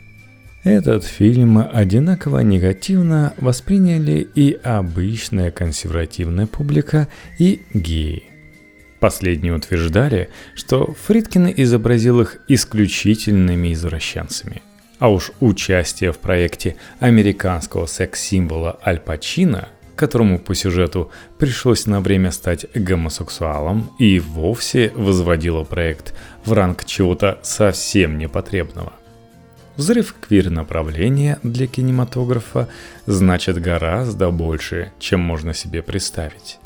Этот 0.64 1.04
фильм 1.04 1.58
одинаково 1.58 2.40
негативно 2.40 3.34
восприняли 3.36 4.26
и 4.34 4.58
обычная 4.62 5.50
консервативная 5.50 6.46
публика, 6.46 7.06
и 7.38 7.60
геи. 7.74 8.24
Последние 8.98 9.54
утверждали, 9.54 10.30
что 10.54 10.94
Фридкин 11.04 11.52
изобразил 11.54 12.22
их 12.22 12.38
исключительными 12.48 13.74
извращенцами. 13.74 14.62
А 14.98 15.10
уж 15.10 15.32
участие 15.40 16.12
в 16.12 16.18
проекте 16.18 16.76
американского 16.98 17.84
секс-символа 17.84 18.80
Аль 18.84 19.00
Пачино 19.00 19.68
которому 19.96 20.40
по 20.40 20.56
сюжету 20.56 21.12
пришлось 21.38 21.86
на 21.86 22.00
время 22.00 22.32
стать 22.32 22.66
гомосексуалом 22.74 23.92
и 24.00 24.18
вовсе 24.18 24.90
возводила 24.96 25.62
проект 25.62 26.14
в 26.44 26.52
ранг 26.52 26.84
чего-то 26.84 27.38
совсем 27.44 28.18
непотребного. 28.18 28.92
Взрыв 29.76 30.14
квир-направления 30.20 31.38
для 31.42 31.66
кинематографа 31.66 32.68
значит 33.06 33.60
гораздо 33.60 34.30
больше, 34.30 34.92
чем 34.98 35.20
можно 35.20 35.52
себе 35.52 35.82
представить. 35.82 36.58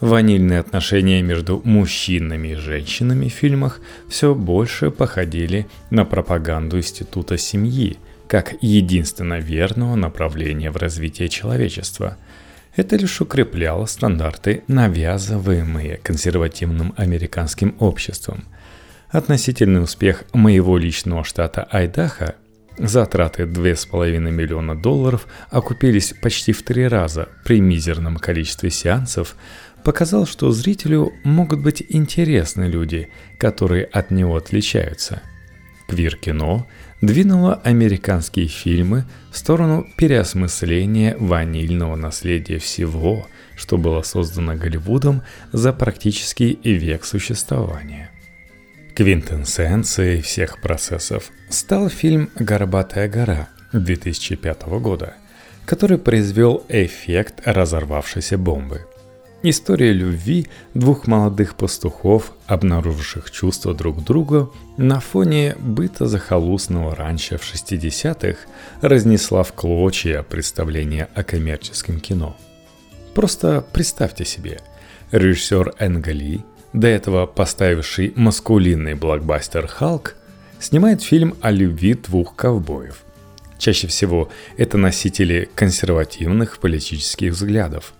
Ванильные 0.00 0.58
отношения 0.58 1.22
между 1.22 1.62
мужчинами 1.64 2.48
и 2.48 2.54
женщинами 2.56 3.28
в 3.28 3.32
фильмах 3.32 3.80
все 4.08 4.34
больше 4.34 4.90
походили 4.90 5.66
на 5.90 6.04
пропаганду 6.04 6.78
института 6.78 7.38
семьи, 7.38 7.98
как 8.26 8.54
единственно 8.60 9.38
верного 9.38 9.94
направления 9.94 10.70
в 10.70 10.76
развитии 10.76 11.28
человечества– 11.28 12.16
это 12.74 12.96
лишь 12.96 13.20
укрепляло 13.20 13.84
стандарты, 13.84 14.64
навязываемые 14.66 15.98
консервативным 15.98 16.94
американским 16.96 17.76
обществом. 17.78 18.44
Относительный 19.10 19.82
успех 19.82 20.24
моего 20.32 20.78
личного 20.78 21.22
штата 21.22 21.64
Айдаха 21.70 22.36
Затраты 22.78 23.42
2,5 23.42 24.18
миллиона 24.30 24.74
долларов 24.74 25.26
окупились 25.50 26.14
почти 26.20 26.52
в 26.52 26.62
три 26.62 26.88
раза 26.88 27.28
при 27.44 27.60
мизерном 27.60 28.16
количестве 28.16 28.70
сеансов, 28.70 29.36
показал, 29.84 30.26
что 30.26 30.50
зрителю 30.52 31.12
могут 31.24 31.60
быть 31.60 31.84
интересны 31.88 32.64
люди, 32.64 33.10
которые 33.38 33.84
от 33.84 34.10
него 34.10 34.36
отличаются. 34.36 35.20
Квир-кино 35.88 36.66
двинуло 37.02 37.56
американские 37.56 38.46
фильмы 38.46 39.04
в 39.30 39.36
сторону 39.36 39.86
переосмысления 39.98 41.16
ванильного 41.18 41.96
наследия 41.96 42.58
всего, 42.58 43.26
что 43.56 43.76
было 43.76 44.00
создано 44.02 44.54
Голливудом 44.54 45.22
за 45.52 45.74
практически 45.74 46.58
век 46.64 47.04
существования. 47.04 48.11
Квинтэссенцией 48.94 50.20
всех 50.20 50.60
процессов 50.60 51.30
стал 51.48 51.88
фильм 51.88 52.30
«Горбатая 52.34 53.08
гора» 53.08 53.48
2005 53.72 54.64
года, 54.80 55.14
который 55.64 55.96
произвел 55.96 56.62
эффект 56.68 57.40
разорвавшейся 57.46 58.36
бомбы. 58.36 58.82
История 59.42 59.92
любви 59.92 60.46
двух 60.74 61.06
молодых 61.06 61.56
пастухов, 61.56 62.32
обнаруживших 62.46 63.30
чувства 63.30 63.72
друг 63.74 64.00
к 64.00 64.04
другу, 64.04 64.54
на 64.76 65.00
фоне 65.00 65.56
быта 65.58 66.06
захолустного 66.06 66.94
раньше 66.94 67.38
в 67.38 67.42
60-х 67.42 68.40
разнесла 68.82 69.42
в 69.42 69.54
клочья 69.54 70.22
представление 70.22 71.08
о 71.14 71.24
коммерческом 71.24 71.98
кино. 71.98 72.36
Просто 73.14 73.64
представьте 73.72 74.26
себе, 74.26 74.60
режиссер 75.12 75.76
Энгали, 75.78 76.44
до 76.72 76.88
этого 76.88 77.26
поставивший 77.26 78.12
маскулинный 78.16 78.94
блокбастер 78.94 79.66
«Халк», 79.66 80.16
снимает 80.58 81.02
фильм 81.02 81.34
о 81.40 81.50
любви 81.50 81.94
двух 81.94 82.36
ковбоев– 82.36 83.02
Чаще 83.62 83.86
всего 83.86 84.28
это 84.56 84.76
носители 84.76 85.48
консервативных 85.54 86.58
политических 86.58 87.30
взглядов. 87.30 87.94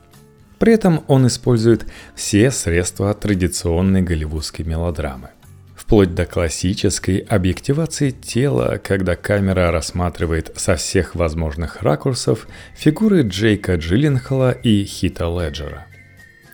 При 0.58 0.72
этом 0.72 1.04
он 1.06 1.28
использует 1.28 1.86
все 2.16 2.50
средства 2.50 3.14
традиционной 3.14 4.02
голливудской 4.02 4.64
мелодрамы. 4.64 5.28
Вплоть 5.76 6.16
до 6.16 6.26
классической 6.26 7.18
объективации 7.18 8.10
тела, 8.10 8.80
когда 8.82 9.14
камера 9.14 9.70
рассматривает 9.70 10.50
со 10.56 10.74
всех 10.74 11.14
возможных 11.14 11.80
ракурсов 11.82 12.48
фигуры 12.74 13.22
Джейка 13.22 13.76
Джилленхола 13.76 14.50
и 14.50 14.82
Хита 14.82 15.26
Леджера. 15.26 15.86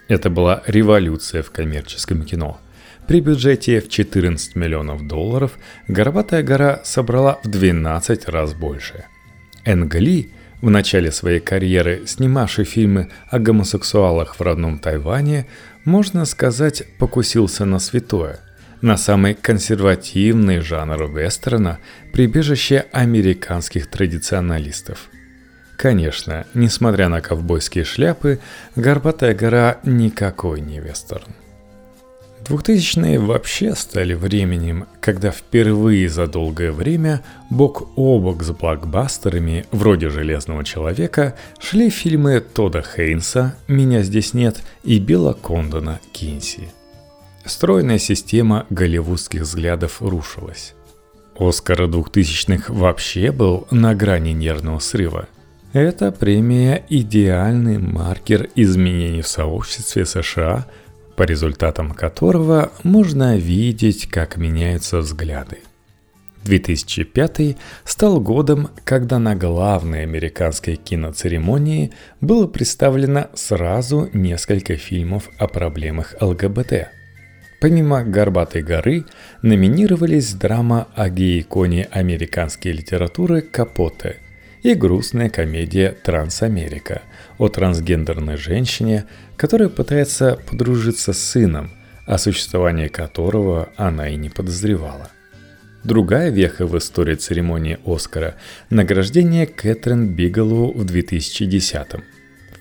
Это 0.09 0.29
была 0.29 0.61
революция 0.67 1.41
в 1.41 1.51
коммерческом 1.51 2.23
кино– 2.23 2.59
при 3.09 3.21
бюджете 3.21 3.81
в 3.81 3.89
14 3.89 4.55
миллионов 4.55 5.07
долларов 5.07 5.57
«Горбатая 5.87 6.43
гора» 6.43 6.81
собрала 6.83 7.39
в 7.43 7.47
12 7.47 8.29
раз 8.29 8.53
больше. 8.53 9.05
Энг 9.65 9.95
Ли, 9.95 10.29
в 10.61 10.69
начале 10.69 11.11
своей 11.11 11.39
карьеры 11.39 12.03
снимавший 12.05 12.65
фильмы 12.65 13.09
о 13.31 13.39
гомосексуалах 13.39 14.35
в 14.35 14.41
родном 14.41 14.77
Тайване, 14.77 15.47
можно 15.85 16.23
сказать, 16.25 16.83
покусился 16.99 17.65
на 17.65 17.79
святое– 17.79 18.41
на 18.81 18.95
самый 18.95 19.33
консервативный 19.33 20.59
жанр 20.59 21.11
вестерна, 21.11 21.79
прибежище 22.13 22.85
американских 22.91 23.87
традиционалистов. 23.87 25.09
Конечно, 25.79 26.45
несмотря 26.53 27.07
на 27.07 27.21
ковбойские 27.21 27.85
шляпы, 27.85 28.41
«Горбатая 28.75 29.33
гора» 29.33 29.77
никакой 29.85 30.59
не 30.59 30.81
вестерн. 30.81 31.33
2000-е 32.43 33.17
вообще 33.17 33.73
стали 33.75 34.13
временем, 34.13 34.87
когда 34.99 35.31
впервые 35.31 36.09
за 36.09 36.27
долгое 36.27 36.73
время 36.73 37.23
бок 37.49 37.87
о 37.95 38.19
бок 38.19 38.43
с 38.43 38.51
блокбастерами 38.51 39.67
вроде 39.71 40.09
«Железного 40.09 40.65
человека» 40.65 41.37
шли 41.59 41.89
фильмы 41.89 42.41
Тода 42.41 42.81
Хейнса 42.81 43.55
«Меня 43.69 44.03
здесь 44.03 44.33
нет» 44.33 44.57
и 44.83 44.99
Билла 44.99 45.31
Кондона 45.31 46.01
«Кинси». 46.11 46.71
Стройная 47.45 47.99
система 47.99 48.65
голливудских 48.69 49.43
взглядов 49.43 50.01
рушилась. 50.01 50.73
Оскар 51.37 51.83
2000-х 51.83 52.73
вообще 52.73 53.31
был 53.31 53.65
на 53.71 53.95
грани 53.95 54.31
нервного 54.31 54.79
срыва. 54.79 55.29
Эта 55.73 56.11
премия– 56.11 56.83
идеальный 56.89 57.77
маркер 57.77 58.49
изменений 58.55 59.21
в 59.21 59.27
сообществе 59.27 60.05
США– 60.05 60.65
по 61.19 61.23
результатам 61.23 61.91
которого 61.91 62.71
можно 62.83 63.35
видеть, 63.35 64.07
как 64.07 64.37
меняются 64.37 64.99
взгляды. 64.99 65.57
2005 66.45 67.57
стал 67.83 68.21
годом, 68.21 68.69
когда 68.85 69.19
на 69.19 69.35
главной 69.35 70.03
американской 70.03 70.77
киноцеремонии 70.77 71.91
было 72.21 72.47
представлено 72.47 73.27
сразу 73.33 74.09
несколько 74.13 74.77
фильмов 74.77 75.29
о 75.37 75.49
проблемах 75.49 76.15
ЛГБТ. 76.21 76.87
Помимо 77.59 78.05
«Горбатой 78.05 78.61
горы» 78.61 79.03
номинировались 79.41 80.33
драма 80.33 80.87
о 80.95 81.09
гей-иконе 81.09 81.89
американской 81.91 82.71
литературы 82.71 83.41
«Капоте» 83.41 84.21
и 84.63 84.73
грустная 84.73 85.29
комедия 85.29 85.95
«Трансамерика» 86.03 87.01
о 87.37 87.47
трансгендерной 87.47 88.37
женщине, 88.37 89.05
которая 89.37 89.69
пытается 89.69 90.37
подружиться 90.49 91.13
с 91.13 91.19
сыном, 91.19 91.71
о 92.05 92.17
существовании 92.17 92.87
которого 92.87 93.69
она 93.77 94.09
и 94.09 94.15
не 94.15 94.29
подозревала. 94.29 95.09
Другая 95.83 96.29
веха 96.29 96.65
в 96.65 96.77
истории 96.77 97.15
церемонии 97.15 97.79
Оскара– 97.85 98.35
награждение 98.69 99.45
Кэтрин 99.45 100.09
Бигелоу 100.09 100.73
в 100.73 100.85
2010-м. 100.85 102.03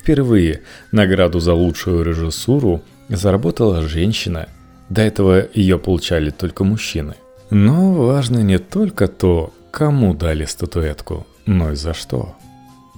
Впервые 0.01 0.63
награду 0.93 1.41
за 1.41 1.53
лучшую 1.53 2.05
режиссуру 2.05 2.83
заработала 3.09 3.83
женщина, 3.83 4.49
до 4.89 5.03
этого 5.03 5.49
ее 5.53 5.79
получали 5.79 6.31
только 6.31 6.63
мужчины. 6.63 7.15
Но 7.51 7.93
важно 7.93 8.39
не 8.39 8.59
только 8.59 9.09
то, 9.09 9.53
кому 9.73 10.15
дали 10.15 10.45
статуэтку, 10.45 11.27
но 11.49 11.73
и 11.73 11.77
за 11.77 11.95
что– 11.95 12.37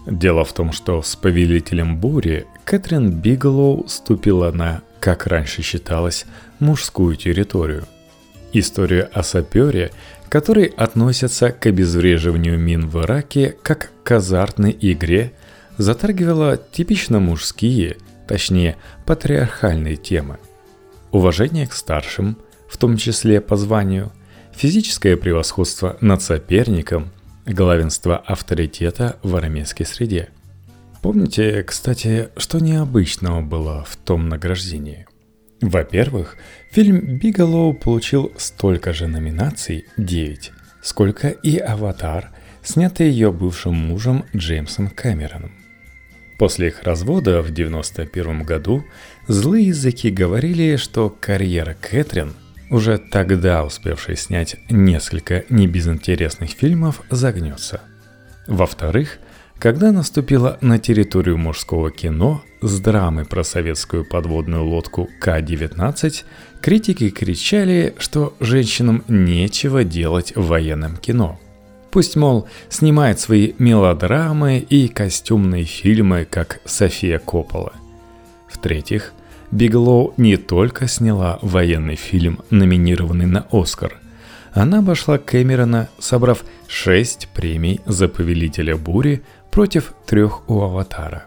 Дело 0.07 0.45
в 0.45 0.53
том, 0.53 0.73
что 0.73 1.03
с 1.03 1.15
повелителем 1.15 1.99
бури 1.99 2.47
Кэтрин 2.65 3.11
Бигелоу 3.13 3.87
ступила 3.87 4.51
на, 4.51 4.83
как 4.99 5.27
раньше 5.27 5.63
считалось, 5.63 6.27
мужскую 6.59 7.17
территорию. 7.17 7.85
Историю 8.53 9.09
о 9.13 9.23
сапере, 9.23 9.93
который 10.29 10.67
относится 10.67 11.53
к 11.53 11.67
обезвреживанию 11.67 12.59
мин 12.59 12.89
в 12.89 13.01
Ираке 13.03 13.57
как 13.63 13.91
к 14.03 14.11
азартной 14.11 14.77
игре, 14.81 15.33
затрагивала 15.77 16.57
типично 16.57 17.21
мужские, 17.21 17.97
точнее 18.27 18.77
патриархальные 19.07 19.97
темы. 19.97 20.39
Уважение 21.13 21.67
к 21.67 21.73
старшим, 21.73 22.37
в 22.69 22.79
том 22.79 22.97
числе 22.97 23.41
по 23.41 23.57
званию, 23.57 24.13
физическое 24.53 25.17
превосходство 25.17 25.97
над 26.01 26.23
соперником– 26.23 27.11
главенство 27.53 28.17
авторитета 28.17 29.19
в 29.23 29.37
армейской 29.37 29.87
среде. 29.87 30.29
Помните, 31.03 31.63
кстати, 31.63 32.29
что 32.37 32.59
необычного 32.59 33.41
было 33.41 33.85
в 33.89 33.97
том 33.97 34.29
награждении? 34.29 35.07
Во-первых, 35.61 36.37
фильм 36.71 37.19
Биглоу 37.19 37.75
получил 37.75 38.33
столько 38.37 38.93
же 38.93 39.07
номинаций, 39.07 39.87
9, 39.97 40.53
сколько 40.83 41.29
и 41.29 41.59
«Аватар», 41.59 42.31
снятый 42.63 43.11
ее 43.11 43.33
бывшим 43.33 43.75
мужем 43.75 44.25
Джеймсом 44.35 44.89
Кэмероном. 44.89 45.53
После 46.39 46.69
их 46.69 46.83
развода 46.85 47.43
в 47.43 47.51
1991 47.51 48.45
году 48.45 48.85
злые 49.29 49.69
языки 49.69 50.11
говорили, 50.11 50.77
что 50.77 51.11
карьера 51.11 51.77
Кэтрин– 51.81 52.35
уже 52.71 52.99
тогда 52.99 53.65
успевший 53.65 54.17
снять 54.17 54.57
несколько 54.71 55.45
небезынтересных 55.51 56.51
фильмов, 56.51 57.03
загнется. 57.11 57.81
Во-вторых, 58.47 59.19
когда 59.59 59.93
наступила 59.93 60.57
на 60.63 60.79
территорию 60.79 61.37
мужского 61.37 61.91
кино 61.91 62.43
с 62.63 62.81
драмой 62.81 63.27
про 63.27 63.45
советскую 63.45 64.09
подводную 64.09 64.65
лодку 64.65 65.09
К-19, 65.21 66.25
критики 66.63 67.11
кричали, 67.11 67.95
что 67.99 68.35
женщинам 68.41 69.05
нечего 69.07 69.85
делать 69.85 70.35
в 70.35 70.47
военном 70.47 70.97
кино. 70.97 71.39
Пусть, 71.91 72.17
мол, 72.17 72.49
снимает 72.69 73.21
свои 73.21 73.53
мелодрамы 73.59 74.59
и 74.59 74.89
костюмные 74.89 75.65
фильмы, 75.65 76.27
как 76.29 76.61
София 76.65 77.19
Коппола. 77.19 77.75
В-третьих, 78.49 79.13
Биглоу 79.51 80.15
не 80.17 80.37
только 80.37 80.87
сняла 80.87 81.39
военный 81.43 81.97
фильм, 81.97 82.41
номинированный 82.51 83.27
на 83.27 83.47
Оскар. 83.51 83.97
Она 84.53 84.79
обошла 84.79 85.19
Кэмерона, 85.19 85.89
собрав 85.99 86.45
шесть 86.69 87.29
премий 87.35 87.81
за 87.85 88.09
«Повелителя 88.09 88.77
бури» 88.77 89.23
против 89.51 89.93
трех 90.07 90.49
у 90.49 90.61
«Аватара». 90.61 91.25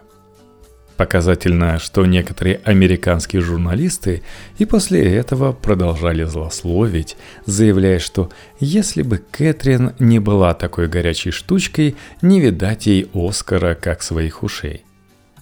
Показательно, 0.96 1.78
что 1.78 2.06
некоторые 2.06 2.60
американские 2.64 3.42
журналисты 3.42 4.22
и 4.58 4.64
после 4.64 5.16
этого 5.16 5.52
продолжали 5.52 6.22
злословить, 6.22 7.16
заявляя, 7.46 7.98
что 7.98 8.30
если 8.60 9.02
бы 9.02 9.18
Кэтрин 9.18 9.92
не 9.98 10.18
была 10.20 10.54
такой 10.54 10.86
горячей 10.86 11.32
штучкой, 11.32 11.96
не 12.22 12.40
видать 12.40 12.86
ей 12.86 13.10
Оскара 13.12 13.74
как 13.74 14.02
своих 14.02 14.42
ушей– 14.42 14.84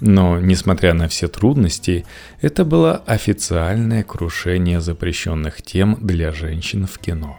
но, 0.04 0.40
несмотря 0.40 0.94
на 0.94 1.06
все 1.06 1.28
трудности, 1.28 2.04
это 2.40 2.64
было 2.64 2.96
официальное 3.06 4.02
крушение 4.02 4.80
запрещенных 4.80 5.62
тем 5.62 5.96
для 6.00 6.32
женщин 6.32 6.88
в 6.88 6.98
кино. 6.98 7.38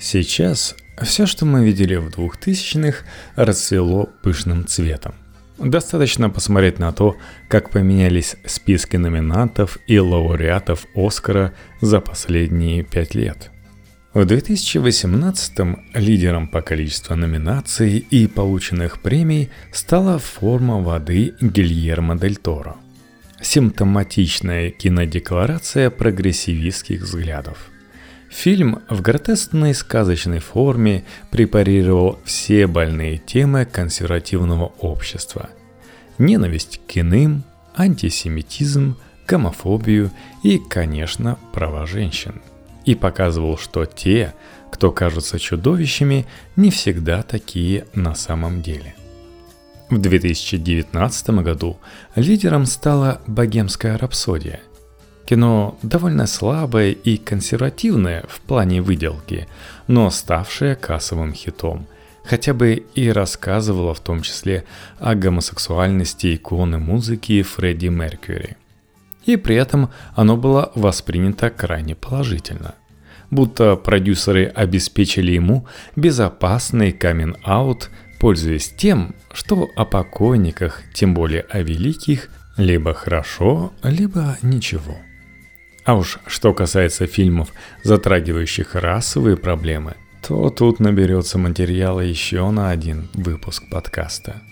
Сейчас 0.00 0.74
все, 1.00 1.24
что 1.24 1.46
мы 1.46 1.64
видели 1.64 1.94
в 1.94 2.08
2000-х, 2.08 3.04
расцвело 3.36 4.08
пышным 4.24 4.66
цветом. 4.66 5.14
Достаточно 5.58 6.30
посмотреть 6.30 6.80
на 6.80 6.92
то, 6.92 7.16
как 7.48 7.70
поменялись 7.70 8.34
списки 8.44 8.96
номинантов 8.96 9.78
и 9.86 10.00
лауреатов 10.00 10.84
Оскара 10.96 11.54
за 11.80 12.00
последние 12.00 12.82
пять 12.82 13.14
лет. 13.14 13.52
В 14.18 14.22
2018-м 14.22 15.84
лидером 15.94 16.48
по 16.48 16.60
количеству 16.60 17.14
номинаций 17.14 17.98
и 17.98 18.26
полученных 18.26 19.00
премий 19.00 19.48
стала 19.70 20.18
форма 20.18 20.80
воды 20.80 21.34
Гильермо 21.40 22.18
Дель 22.18 22.34
Торо. 22.34 22.74
Симптоматичная 23.40 24.70
кинодекларация 24.70 25.90
прогрессивистских 25.90 27.02
взглядов– 27.02 27.70
Фильм 28.28 28.80
в 28.90 29.02
гротескной 29.02 29.72
сказочной 29.72 30.40
форме 30.40 31.04
препарировал 31.30 32.18
все 32.24 32.66
больные 32.66 33.18
темы 33.18 33.66
консервативного 33.66 34.72
общества. 34.80 35.48
Ненависть 36.18 36.80
к 36.88 36.98
иным, 36.98 37.44
антисемитизм, 37.76 38.96
гомофобию 39.28 40.10
и, 40.42 40.58
конечно, 40.58 41.38
права 41.52 41.86
женщин. 41.86 42.42
И 42.88 42.94
показывал, 42.94 43.58
что 43.58 43.84
те, 43.84 44.32
кто 44.70 44.90
кажутся 44.90 45.38
чудовищами, 45.38 46.24
не 46.56 46.70
всегда 46.70 47.22
такие 47.22 47.84
на 47.92 48.14
самом 48.14 48.62
деле. 48.62 48.94
В 49.90 49.98
2019 49.98 51.28
году 51.42 51.76
лидером 52.14 52.64
стала 52.64 53.20
«Богемская 53.26 53.98
рапсодия», 53.98 54.60
Кино 55.26 55.76
довольно 55.82 56.26
слабое 56.26 56.92
и 56.92 57.18
консервативное 57.18 58.24
в 58.26 58.40
плане 58.40 58.80
выделки, 58.80 59.46
но 59.86 60.08
ставшее 60.08 60.74
кассовым 60.74 61.34
хитом. 61.34 61.86
Хотя 62.24 62.54
бы 62.54 62.86
и 62.94 63.10
рассказывало 63.10 63.92
в 63.92 64.00
том 64.00 64.22
числе 64.22 64.64
о 64.98 65.14
гомосексуальности 65.14 66.36
иконы 66.36 66.78
музыки 66.78 67.42
Фредди 67.42 67.88
Меркьюри. 67.88 68.56
И 69.28 69.36
при 69.36 69.56
этом 69.56 69.90
оно 70.16 70.36
было 70.36 70.72
воспринято 70.74 71.50
крайне 71.50 71.94
положительно. 71.94 72.74
Будто 73.30 73.76
продюсеры 73.76 74.46
обеспечили 74.46 75.32
ему 75.32 75.66
безопасный 75.96 76.92
камин-аут, 76.92 77.90
пользуясь 78.18 78.70
тем, 78.70 79.14
что 79.32 79.68
о 79.76 79.84
покойниках, 79.84 80.82
тем 80.94 81.12
более 81.12 81.42
о 81.42 81.60
великих, 81.60 82.30
либо 82.56 82.94
хорошо, 82.94 83.72
либо 83.82 84.38
ничего– 84.42 84.96
а 85.88 85.94
уж 85.94 86.18
что 86.26 86.52
касается 86.52 87.06
фильмов, 87.06 87.54
затрагивающих 87.82 88.74
расовые 88.74 89.38
проблемы, 89.38 89.94
то 90.20 90.50
тут 90.50 90.80
наберется 90.80 91.38
материала 91.38 92.00
еще 92.00 92.50
на 92.50 92.68
один 92.68 93.08
выпуск 93.14 93.62
подкаста. 93.70 94.42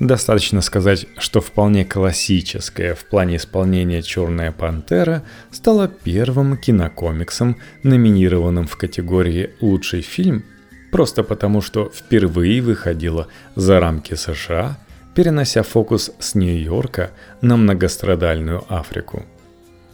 Достаточно 0.00 0.60
сказать, 0.60 1.06
что 1.18 1.40
вполне 1.40 1.84
классическая 1.84 2.94
в 2.94 3.04
плане 3.04 3.36
исполнения 3.36 4.02
«Черная 4.02 4.52
пантера» 4.52 5.22
стала 5.50 5.88
первым 5.88 6.56
кинокомиксом, 6.56 7.56
номинированным 7.82 8.66
в 8.66 8.76
категории 8.76 9.50
«Лучший 9.60 10.02
фильм», 10.02 10.44
просто 10.92 11.22
потому 11.22 11.60
что 11.60 11.90
впервые 11.94 12.62
выходила 12.62 13.28
за 13.54 13.80
рамки 13.80 14.14
США, 14.14 14.78
перенося 15.14 15.62
фокус 15.62 16.10
с 16.18 16.34
Нью-Йорка 16.34 17.10
на 17.40 17.56
многострадальную 17.56 18.64
Африку– 18.68 19.24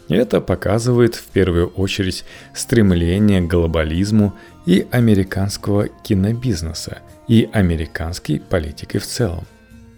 это 0.08 0.40
показывает 0.40 1.14
в 1.14 1.24
первую 1.24 1.68
очередь 1.68 2.24
стремление 2.54 3.40
к 3.40 3.46
глобализму 3.46 4.34
и 4.66 4.86
американского 4.90 5.88
кинобизнеса, 5.88 6.98
и 7.26 7.48
американской 7.52 8.38
политики 8.38 8.98
в 8.98 9.06
целом. 9.06 9.46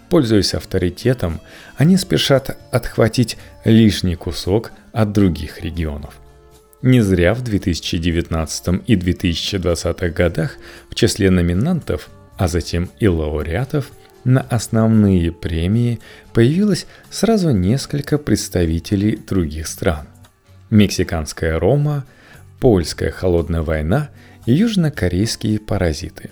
Пользуясь 0.09 0.55
авторитетом, 0.55 1.41
они 1.77 1.97
спешат 1.97 2.57
отхватить 2.71 3.37
лишний 3.65 4.15
кусок 4.15 4.73
от 4.93 5.13
других 5.13 5.61
регионов. 5.63 6.15
Не 6.83 7.01
зря 7.01 7.35
в 7.35 7.43
2019 7.43 8.83
и 8.87 8.97
2020 8.97 10.15
годах 10.15 10.57
в 10.89 10.95
числе 10.95 11.31
номинантов, 11.31 12.09
а 12.37 12.49
затем 12.49 12.91
и 13.01 13.09
лауреатов– 13.09 13.91
на 14.27 14.41
основные 14.41 15.31
премии 15.31 16.01
появилось 16.33 16.89
сразу 17.11 17.51
несколько 17.51 18.19
представителей 18.19 19.17
других 19.17 19.69
стран. 19.69 20.09
Мексиканская 20.69 21.61
Рома, 21.61 22.05
польская 22.59 23.13
холодная 23.13 23.63
война 23.63 24.11
и 24.45 24.53
южнокорейские 24.53 25.61
паразиты. 25.61 26.31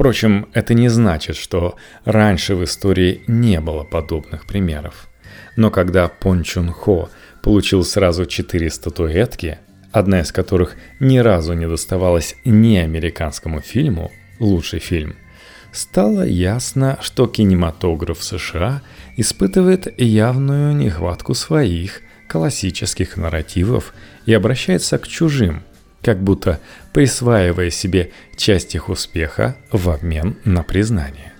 Впрочем, 0.00 0.48
это 0.54 0.72
не 0.72 0.88
значит, 0.88 1.36
что 1.36 1.76
раньше 2.06 2.54
в 2.54 2.64
истории 2.64 3.20
не 3.26 3.60
было 3.60 3.84
подобных 3.84 4.46
примеров. 4.46 5.10
Но 5.56 5.70
когда 5.70 6.08
Пон 6.08 6.42
Чун 6.42 6.72
Хо 6.72 7.10
получил 7.42 7.84
сразу 7.84 8.24
четыре 8.24 8.70
статуэтки, 8.70 9.58
одна 9.92 10.20
из 10.20 10.32
которых 10.32 10.76
ни 11.00 11.18
разу 11.18 11.52
не 11.52 11.68
доставалась 11.68 12.34
ни 12.46 12.76
американскому 12.76 13.60
фильму, 13.60 14.10
лучший 14.38 14.78
фильм– 14.78 15.16
стало 15.72 16.24
ясно, 16.24 16.98
что 17.02 17.26
кинематограф 17.26 18.24
США 18.24 18.80
испытывает 19.18 20.00
явную 20.00 20.74
нехватку 20.74 21.34
своих 21.34 22.00
классических 22.26 23.18
нарративов 23.18 23.92
и 24.24 24.32
обращается 24.32 24.96
к 24.96 25.06
чужим, 25.06 25.62
как 26.02 26.22
будто 26.22 26.60
присваивая 26.92 27.70
себе 27.70 28.10
часть 28.36 28.74
их 28.74 28.88
успеха 28.88 29.56
в 29.70 29.90
обмен 29.90 30.36
на 30.44 30.62
признание. 30.62 31.32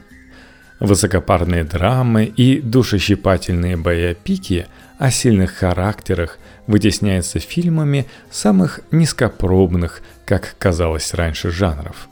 Высокопарные 0.81 1.65
драмы 1.65 2.25
и 2.25 2.61
душещипательные 2.61 3.77
боепики 3.77 4.67
о 4.99 5.11
сильных 5.11 5.53
характерах 5.53 6.39
вытесняются 6.67 7.39
фильмами 7.39 8.07
самых 8.31 8.81
низкопробных, 8.91 10.03
как 10.25 10.55
казалось 10.59 11.13
раньше, 11.15 11.51
жанров. 11.51 12.09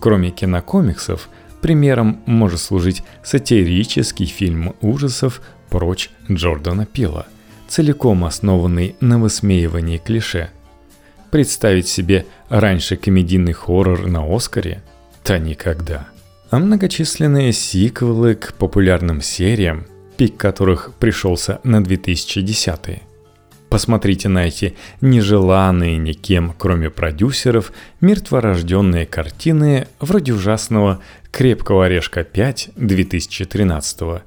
Кроме 0.00 0.30
кинокомиксов, 0.30 1.28
Примером 1.66 2.20
может 2.26 2.60
служить 2.60 3.02
сатирический 3.24 4.26
фильм 4.26 4.74
ужасов 4.80 5.40
«Прочь» 5.68 6.10
Джордана 6.30 6.86
Пила, 6.86 7.26
целиком 7.66 8.24
основанный 8.24 8.94
на 9.00 9.18
высмеивании 9.18 9.98
клише. 9.98 10.50
Представить 11.36 11.86
себе 11.86 12.24
раньше 12.48 12.96
комедийный 12.96 13.52
хоррор 13.52 14.06
на 14.06 14.24
Оскаре? 14.24 14.82
Да 15.22 15.36
никогда. 15.36 16.08
А 16.48 16.58
многочисленные 16.58 17.52
сиквелы 17.52 18.36
к 18.36 18.54
популярным 18.54 19.20
сериям, 19.20 19.84
пик 20.16 20.38
которых 20.38 20.94
пришелся 20.98 21.60
на 21.62 21.82
2010-е. 21.82 23.02
Посмотрите 23.68 24.30
на 24.30 24.46
эти 24.46 24.76
нежеланные 25.02 25.98
никем, 25.98 26.54
кроме 26.56 26.88
продюсеров, 26.88 27.70
мертворожденные 28.00 29.04
картины 29.04 29.88
вроде 30.00 30.32
ужасного 30.32 31.02
«Крепкого 31.32 31.84
орешка 31.84 32.22
5» 32.22 32.72
2013 32.76 34.22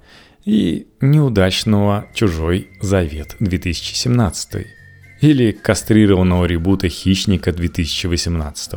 и 0.45 0.85
неудачного 1.01 2.05
«Чужой 2.13 2.69
завет» 2.81 3.35
2017 3.39 4.78
или 5.21 5.51
кастрированного 5.51 6.45
ребута 6.45 6.89
«Хищника» 6.89 7.51
2018 7.51 8.73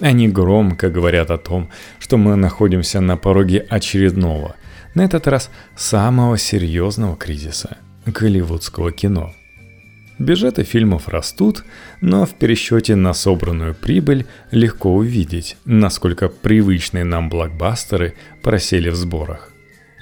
Они 0.00 0.28
громко 0.28 0.90
говорят 0.90 1.30
о 1.30 1.38
том, 1.38 1.70
что 1.98 2.16
мы 2.16 2.36
находимся 2.36 3.00
на 3.00 3.16
пороге 3.16 3.66
очередного, 3.70 4.56
на 4.94 5.04
этот 5.04 5.26
раз 5.26 5.50
самого 5.76 6.38
серьезного 6.38 7.16
кризиса– 7.16 7.78
голливудского 8.06 8.92
кино– 8.92 9.32
Бюджеты 10.22 10.62
фильмов 10.62 11.08
растут, 11.08 11.64
но 12.00 12.26
в 12.26 12.34
пересчете 12.34 12.94
на 12.94 13.12
собранную 13.12 13.74
прибыль 13.74 14.26
легко 14.52 14.94
увидеть, 14.94 15.56
насколько 15.64 16.28
привычные 16.28 17.02
нам 17.02 17.28
блокбастеры 17.28 18.14
просели 18.40 18.90
в 18.90 18.94
сборах. 18.94 19.51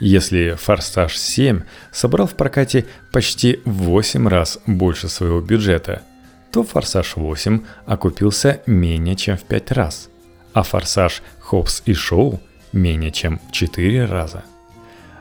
Если 0.00 0.54
«Форсаж 0.58 1.14
7» 1.16 1.62
собрал 1.92 2.26
в 2.26 2.34
прокате 2.34 2.86
почти 3.12 3.60
в 3.66 3.82
8 3.82 4.28
раз 4.28 4.58
больше 4.66 5.10
своего 5.10 5.42
бюджета, 5.42 6.02
то 6.50 6.64
«Форсаж 6.64 7.16
8» 7.16 7.64
окупился 7.84 8.62
менее 8.64 9.14
чем 9.14 9.36
в 9.36 9.42
5 9.42 9.72
раз, 9.72 10.08
а 10.54 10.62
«Форсаж 10.62 11.22
Хопс 11.38 11.82
и 11.84 11.92
Шоу» 11.92 12.40
менее 12.72 13.10
чем 13.10 13.40
в 13.48 13.52
4 13.52 14.06
раза. 14.06 14.42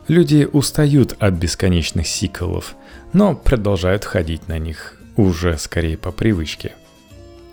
Люди 0.07 0.47
устают 0.51 1.13
от 1.19 1.33
бесконечных 1.33 2.07
сиквелов, 2.07 2.75
но 3.11 3.35
продолжают 3.35 4.05
ходить 4.05 4.47
на 4.47 4.57
них, 4.59 4.95
уже 5.17 5.57
скорее 5.57 5.97
по 5.97 6.11
привычке. 6.11 6.73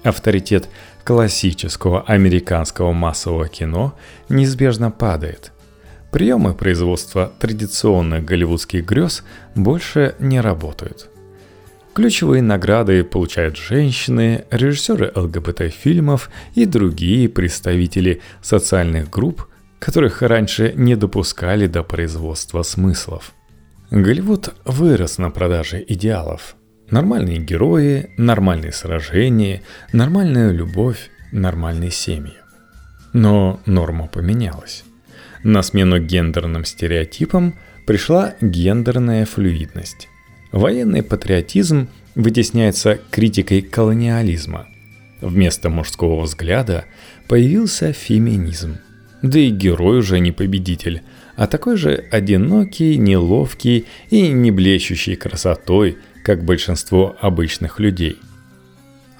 Авторитет 0.04 0.68
классического 1.02 2.02
американского 2.02 2.92
массового 2.92 3.48
кино 3.48 3.94
неизбежно 4.28 4.92
падает. 4.92 5.52
Приемы 6.10 6.54
производства 6.54 7.32
традиционных 7.38 8.24
голливудских 8.24 8.84
грез 8.84 9.24
больше 9.54 10.14
не 10.18 10.40
работают. 10.40 11.10
Ключевые 11.94 12.42
награды 12.42 13.04
получают 13.04 13.56
женщины, 13.56 14.44
режиссеры 14.50 15.12
ЛГБТ-фильмов 15.14 16.30
и 16.54 16.66
другие 16.66 17.28
представители 17.28 18.20
социальных 18.42 19.08
групп, 19.08 19.46
которых 19.78 20.22
раньше 20.22 20.74
не 20.76 20.94
допускали 20.94 21.66
до 21.66 21.82
производства 21.82 22.62
смыслов. 22.62 23.32
Голливуд 23.90 24.54
вырос 24.64 25.18
на 25.18 25.30
продаже 25.30 25.84
идеалов. 25.86 26.56
Нормальные 26.90 27.38
герои, 27.38 28.10
нормальные 28.16 28.72
сражения, 28.72 29.62
нормальная 29.92 30.50
любовь, 30.50 31.10
нормальные 31.32 31.90
семьи. 31.90 32.34
Но 33.12 33.60
норма 33.64 34.06
поменялась. 34.06 34.84
На 35.48 35.62
смену 35.62 36.00
гендерным 36.00 36.64
стереотипам 36.64 37.54
пришла 37.86 38.34
гендерная 38.40 39.24
флюидность. 39.26 40.08
Военный 40.50 41.04
патриотизм 41.04 41.86
вытесняется 42.16 42.98
критикой 43.12 43.62
колониализма. 43.62 44.66
Вместо 45.20 45.70
мужского 45.70 46.22
взгляда 46.22 46.86
появился 47.28 47.92
феминизм. 47.92 48.78
Да 49.22 49.38
и 49.38 49.50
герой 49.50 49.98
уже 49.98 50.18
не 50.18 50.32
победитель, 50.32 51.02
а 51.36 51.46
такой 51.46 51.76
же 51.76 52.06
одинокий, 52.10 52.96
неловкий 52.96 53.86
и 54.10 54.26
не 54.26 54.50
блещущий 54.50 55.14
красотой, 55.14 55.98
как 56.24 56.44
большинство 56.44 57.16
обычных 57.20 57.78
людей. 57.78 58.18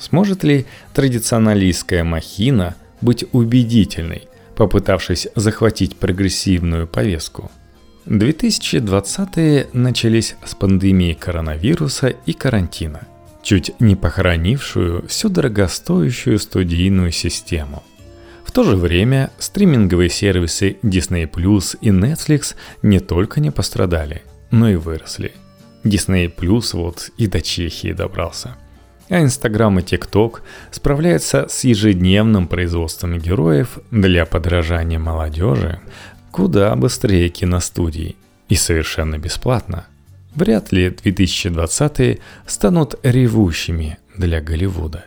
Сможет 0.00 0.42
ли 0.42 0.66
традиционалистская 0.92 2.02
махина 2.02 2.74
быть 3.00 3.24
убедительной, 3.30 4.26
попытавшись 4.56 5.28
захватить 5.36 5.96
прогрессивную 5.96 6.86
повестку– 6.86 7.50
2020-е 8.06 9.68
начались 9.72 10.36
с 10.44 10.54
пандемии 10.54 11.12
коронавируса 11.12 12.08
и 12.08 12.32
карантина, 12.32 13.00
чуть 13.42 13.72
не 13.80 13.96
похоронившую 13.96 15.06
всю 15.08 15.28
дорогостоящую 15.28 16.38
студийную 16.38 17.10
систему. 17.10 17.82
В 18.44 18.52
то 18.52 18.62
же 18.62 18.76
время 18.76 19.30
стриминговые 19.38 20.08
сервисы 20.08 20.76
Disney 20.82 21.28
Plus 21.28 21.76
и 21.80 21.90
Netflix 21.90 22.54
не 22.82 23.00
только 23.00 23.40
не 23.40 23.50
пострадали, 23.50 24.22
но 24.52 24.70
и 24.70 24.76
выросли. 24.76 25.32
Disney 25.82 26.32
Plus 26.32 26.74
вот 26.74 27.10
и 27.18 27.26
до 27.26 27.40
Чехии 27.40 27.92
добрался. 27.92 28.56
А 29.08 29.22
Instagram 29.22 29.80
и 29.80 29.82
TikTok 29.82 30.40
справляются 30.70 31.46
с 31.48 31.64
ежедневным 31.64 32.48
производством 32.48 33.18
героев 33.18 33.78
для 33.90 34.26
подражания 34.26 34.98
молодежи, 34.98 35.80
куда 36.32 36.74
быстрее 36.74 37.28
киностудий 37.28 38.16
и 38.48 38.56
совершенно 38.56 39.18
бесплатно. 39.18 39.86
Вряд 40.34 40.72
ли 40.72 40.88
2020-е 40.88 42.18
станут 42.46 42.96
ревущими 43.02 43.98
для 44.16 44.40
Голливуда. 44.40 45.04